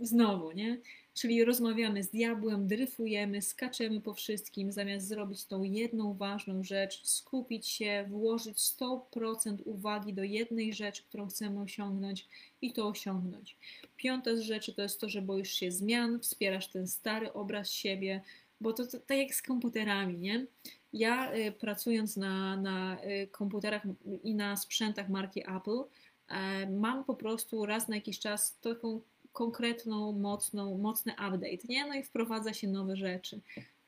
Znowu, 0.00 0.52
nie? 0.52 0.78
Czyli 1.14 1.44
rozmawiamy 1.44 2.02
z 2.02 2.10
diabłem, 2.10 2.66
dryfujemy, 2.66 3.42
skaczemy 3.42 4.00
po 4.00 4.14
wszystkim, 4.14 4.72
zamiast 4.72 5.08
zrobić 5.08 5.44
tą 5.44 5.62
jedną 5.62 6.14
ważną 6.14 6.64
rzecz, 6.64 7.06
skupić 7.06 7.68
się, 7.68 8.06
włożyć 8.08 8.58
100% 8.58 9.58
uwagi 9.64 10.14
do 10.14 10.22
jednej 10.22 10.74
rzeczy, 10.74 11.02
którą 11.02 11.28
chcemy 11.28 11.60
osiągnąć 11.60 12.28
i 12.62 12.72
to 12.72 12.88
osiągnąć. 12.88 13.56
Piąta 13.96 14.36
z 14.36 14.40
rzeczy 14.40 14.74
to 14.74 14.82
jest 14.82 15.00
to, 15.00 15.08
że 15.08 15.22
boisz 15.22 15.52
się 15.52 15.70
zmian, 15.70 16.20
wspierasz 16.20 16.68
ten 16.68 16.88
stary 16.88 17.32
obraz 17.32 17.70
siebie, 17.70 18.20
bo 18.60 18.72
to, 18.72 18.86
to 18.86 18.98
tak 18.98 19.18
jak 19.18 19.34
z 19.34 19.42
komputerami, 19.42 20.18
nie? 20.18 20.46
Ja 20.92 21.34
y, 21.34 21.52
pracując 21.52 22.16
na, 22.16 22.56
na 22.56 22.96
y, 23.04 23.26
komputerach 23.26 23.82
i 24.22 24.34
na 24.34 24.56
sprzętach 24.56 25.08
marki 25.08 25.40
Apple, 25.40 25.80
y, 25.80 26.34
mam 26.70 27.04
po 27.04 27.14
prostu 27.14 27.66
raz 27.66 27.88
na 27.88 27.94
jakiś 27.94 28.18
czas 28.18 28.58
taką 28.60 29.00
konkretną, 29.34 30.12
mocną, 30.12 30.78
mocny 30.78 31.12
update, 31.12 31.68
nie? 31.68 31.86
No 31.86 31.94
i 31.94 32.02
wprowadza 32.02 32.52
się 32.52 32.68
nowe 32.68 32.96
rzeczy. 32.96 33.40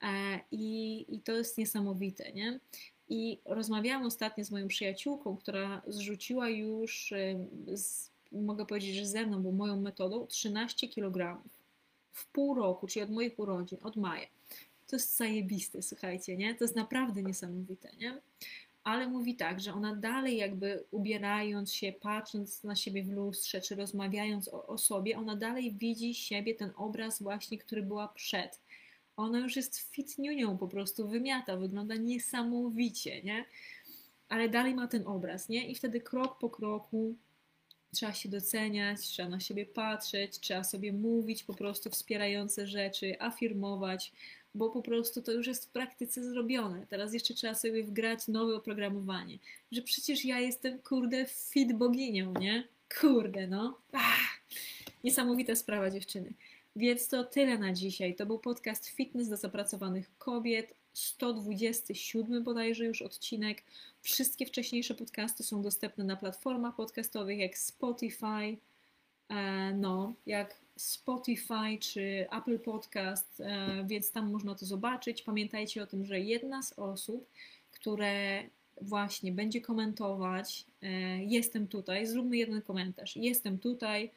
E, 0.02 0.40
I, 0.50 1.04
I 1.09 1.20
to 1.20 1.32
jest 1.32 1.59
niesamowite, 1.59 2.32
nie? 2.32 2.61
I 3.09 3.38
rozmawiałam 3.44 4.06
ostatnio 4.06 4.44
z 4.44 4.50
moją 4.50 4.68
przyjaciółką, 4.68 5.37
która 5.37 5.82
zrzuciła 5.87 6.48
już, 6.48 7.12
z, 7.74 8.11
mogę 8.32 8.66
powiedzieć, 8.66 8.96
że 8.96 9.06
ze 9.06 9.26
mną, 9.26 9.42
bo 9.42 9.52
moją 9.52 9.80
metodą, 9.80 10.26
13 10.26 10.88
kg 10.88 11.42
w 12.12 12.26
pół 12.26 12.54
roku, 12.54 12.87
czyli 12.87 13.02
od 13.02 13.11
moich 13.11 13.38
urodzin, 13.38 13.78
od 13.82 13.96
maja. 13.96 14.26
To 14.87 14.96
jest 14.96 15.16
zajebiste, 15.16 15.82
słuchajcie, 15.82 16.37
nie? 16.37 16.54
To 16.54 16.64
jest 16.64 16.76
naprawdę 16.76 17.22
niesamowite, 17.22 17.90
nie? 18.00 18.20
Ale 18.87 19.09
mówi 19.09 19.37
tak, 19.37 19.61
że 19.61 19.75
ona 19.75 19.94
dalej 19.94 20.37
jakby 20.37 20.85
ubierając 20.90 21.75
się, 21.75 21.92
patrząc 22.01 22.64
na 22.64 22.77
siebie 22.77 23.03
w 23.03 23.09
lustrze, 23.09 23.61
czy 23.61 23.75
rozmawiając 23.75 24.49
o, 24.49 24.66
o 24.66 24.79
sobie, 24.79 25.18
ona 25.18 25.37
dalej 25.37 25.75
widzi 25.75 26.14
siebie, 26.14 26.55
ten 26.55 26.70
obraz 26.77 27.22
właśnie, 27.22 27.59
który 27.59 27.83
była 27.83 28.09
przed. 28.09 28.61
Ona 29.16 29.38
już 29.38 29.57
jest 29.57 29.79
fitniunią, 29.79 30.59
po 30.59 30.68
prostu 30.68 31.09
wymiata, 31.09 31.57
wygląda 31.57 31.94
niesamowicie, 31.94 33.22
nie? 33.22 33.44
Ale 34.29 34.49
dalej 34.49 34.75
ma 34.75 34.88
ten 34.88 35.07
obraz, 35.07 35.49
nie? 35.49 35.68
I 35.68 35.75
wtedy 35.75 36.01
krok 36.01 36.38
po 36.38 36.51
kroku 36.51 37.14
trzeba 37.92 38.12
się 38.12 38.29
doceniać, 38.29 39.01
trzeba 39.01 39.29
na 39.29 39.40
siebie 39.40 39.66
patrzeć, 39.66 40.40
trzeba 40.40 40.64
sobie 40.64 40.92
mówić 40.92 41.44
po 41.44 41.55
prostu 41.55 41.90
wspierające 41.90 42.66
rzeczy, 42.66 43.20
afirmować, 43.20 44.12
bo 44.57 44.71
po 44.71 44.83
prostu 44.83 45.23
to 45.23 45.33
już 45.33 45.47
jest 45.47 45.66
w 45.66 45.69
praktyce 45.69 46.31
zrobione. 46.31 46.87
Teraz 46.90 47.14
jeszcze 47.14 47.35
trzeba 47.35 47.55
sobie 47.55 47.85
wgrać 47.85 48.29
nowe 48.29 48.55
oprogramowanie, 48.55 49.38
że 49.73 49.83
przecież 49.83 50.25
ja 50.25 50.40
jestem, 50.40 50.79
kurde, 50.79 51.27
fit 51.27 51.73
boginią, 51.73 52.33
nie? 52.40 52.69
Kurde, 53.01 53.47
no. 53.47 53.79
Ach, 53.92 54.40
niesamowita 55.05 55.55
sprawa, 55.55 55.90
dziewczyny. 55.90 56.33
Więc 56.77 57.09
to 57.09 57.25
tyle 57.25 57.59
na 57.59 57.73
dzisiaj. 57.73 58.14
To 58.14 58.27
był 58.27 58.38
podcast 58.38 58.88
Fitness 58.88 59.29
dla 59.29 59.37
zapracowanych 59.37 60.11
kobiet. 60.19 60.75
127 60.92 62.45
bodajże 62.45 62.85
już 62.85 63.03
odcinek. 63.03 63.62
Wszystkie 64.03 64.47
wcześniejsze 64.47 64.95
podcasty 64.95 65.42
są 65.42 65.62
dostępne 65.62 66.05
na 66.05 66.16
platformach 66.16 66.77
podcastowych 66.77 67.38
jak 67.38 67.59
Spotify, 67.59 68.57
e, 69.29 69.73
no, 69.75 70.14
jak 70.27 70.65
Spotify 70.76 71.78
czy 71.80 72.26
Apple 72.30 72.58
Podcast, 72.58 73.40
e, 73.40 73.84
więc 73.86 74.12
tam 74.12 74.30
można 74.30 74.54
to 74.54 74.66
zobaczyć. 74.66 75.22
Pamiętajcie 75.22 75.82
o 75.82 75.86
tym, 75.86 76.04
że 76.04 76.20
jedna 76.20 76.62
z 76.62 76.72
osób, 76.72 77.30
które 77.70 78.42
właśnie 78.80 79.32
będzie 79.32 79.60
komentować, 79.60 80.64
e, 80.82 80.88
jestem 81.24 81.68
tutaj, 81.68 82.06
zróbmy 82.06 82.36
jeden 82.36 82.62
komentarz, 82.62 83.16
jestem 83.16 83.58
tutaj, 83.58 84.10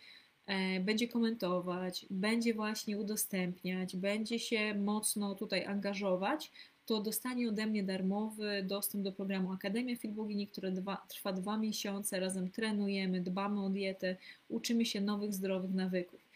e, 0.45 0.79
będzie 0.79 1.07
komentować, 1.07 2.05
będzie 2.09 2.53
właśnie 2.53 2.97
udostępniać, 2.97 3.95
będzie 3.95 4.39
się 4.39 4.73
mocno 4.73 5.35
tutaj 5.35 5.65
angażować, 5.65 6.51
to 6.89 7.01
dostanie 7.01 7.49
ode 7.49 7.65
mnie 7.65 7.83
darmowy 7.83 8.63
dostęp 8.63 9.03
do 9.03 9.11
programu 9.11 9.51
Akademia 9.51 9.95
Filbogini, 9.95 10.47
który 10.47 10.71
dwa, 10.71 10.97
trwa 11.07 11.33
dwa 11.33 11.57
miesiące. 11.57 12.19
Razem 12.19 12.51
trenujemy, 12.51 13.21
dbamy 13.21 13.65
o 13.65 13.69
dietę, 13.69 14.15
uczymy 14.49 14.85
się 14.85 15.01
nowych, 15.01 15.33
zdrowych 15.33 15.73
nawyków. 15.73 16.28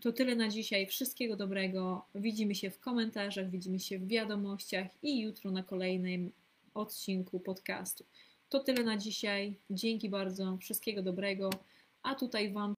To 0.00 0.12
tyle 0.12 0.36
na 0.36 0.48
dzisiaj. 0.48 0.86
Wszystkiego 0.86 1.36
dobrego. 1.36 2.06
Widzimy 2.14 2.54
się 2.54 2.70
w 2.70 2.80
komentarzach, 2.80 3.50
widzimy 3.50 3.80
się 3.80 3.98
w 3.98 4.06
wiadomościach 4.06 4.86
i 5.02 5.20
jutro 5.20 5.50
na 5.50 5.62
kolejnym 5.62 6.32
odcinku 6.74 7.40
podcastu. 7.40 8.04
To 8.48 8.60
tyle 8.60 8.84
na 8.84 8.96
dzisiaj. 8.96 9.58
Dzięki 9.70 10.08
bardzo. 10.08 10.56
Wszystkiego 10.56 11.02
dobrego. 11.02 11.50
A 12.02 12.14
tutaj 12.14 12.52
Wam. 12.52 12.77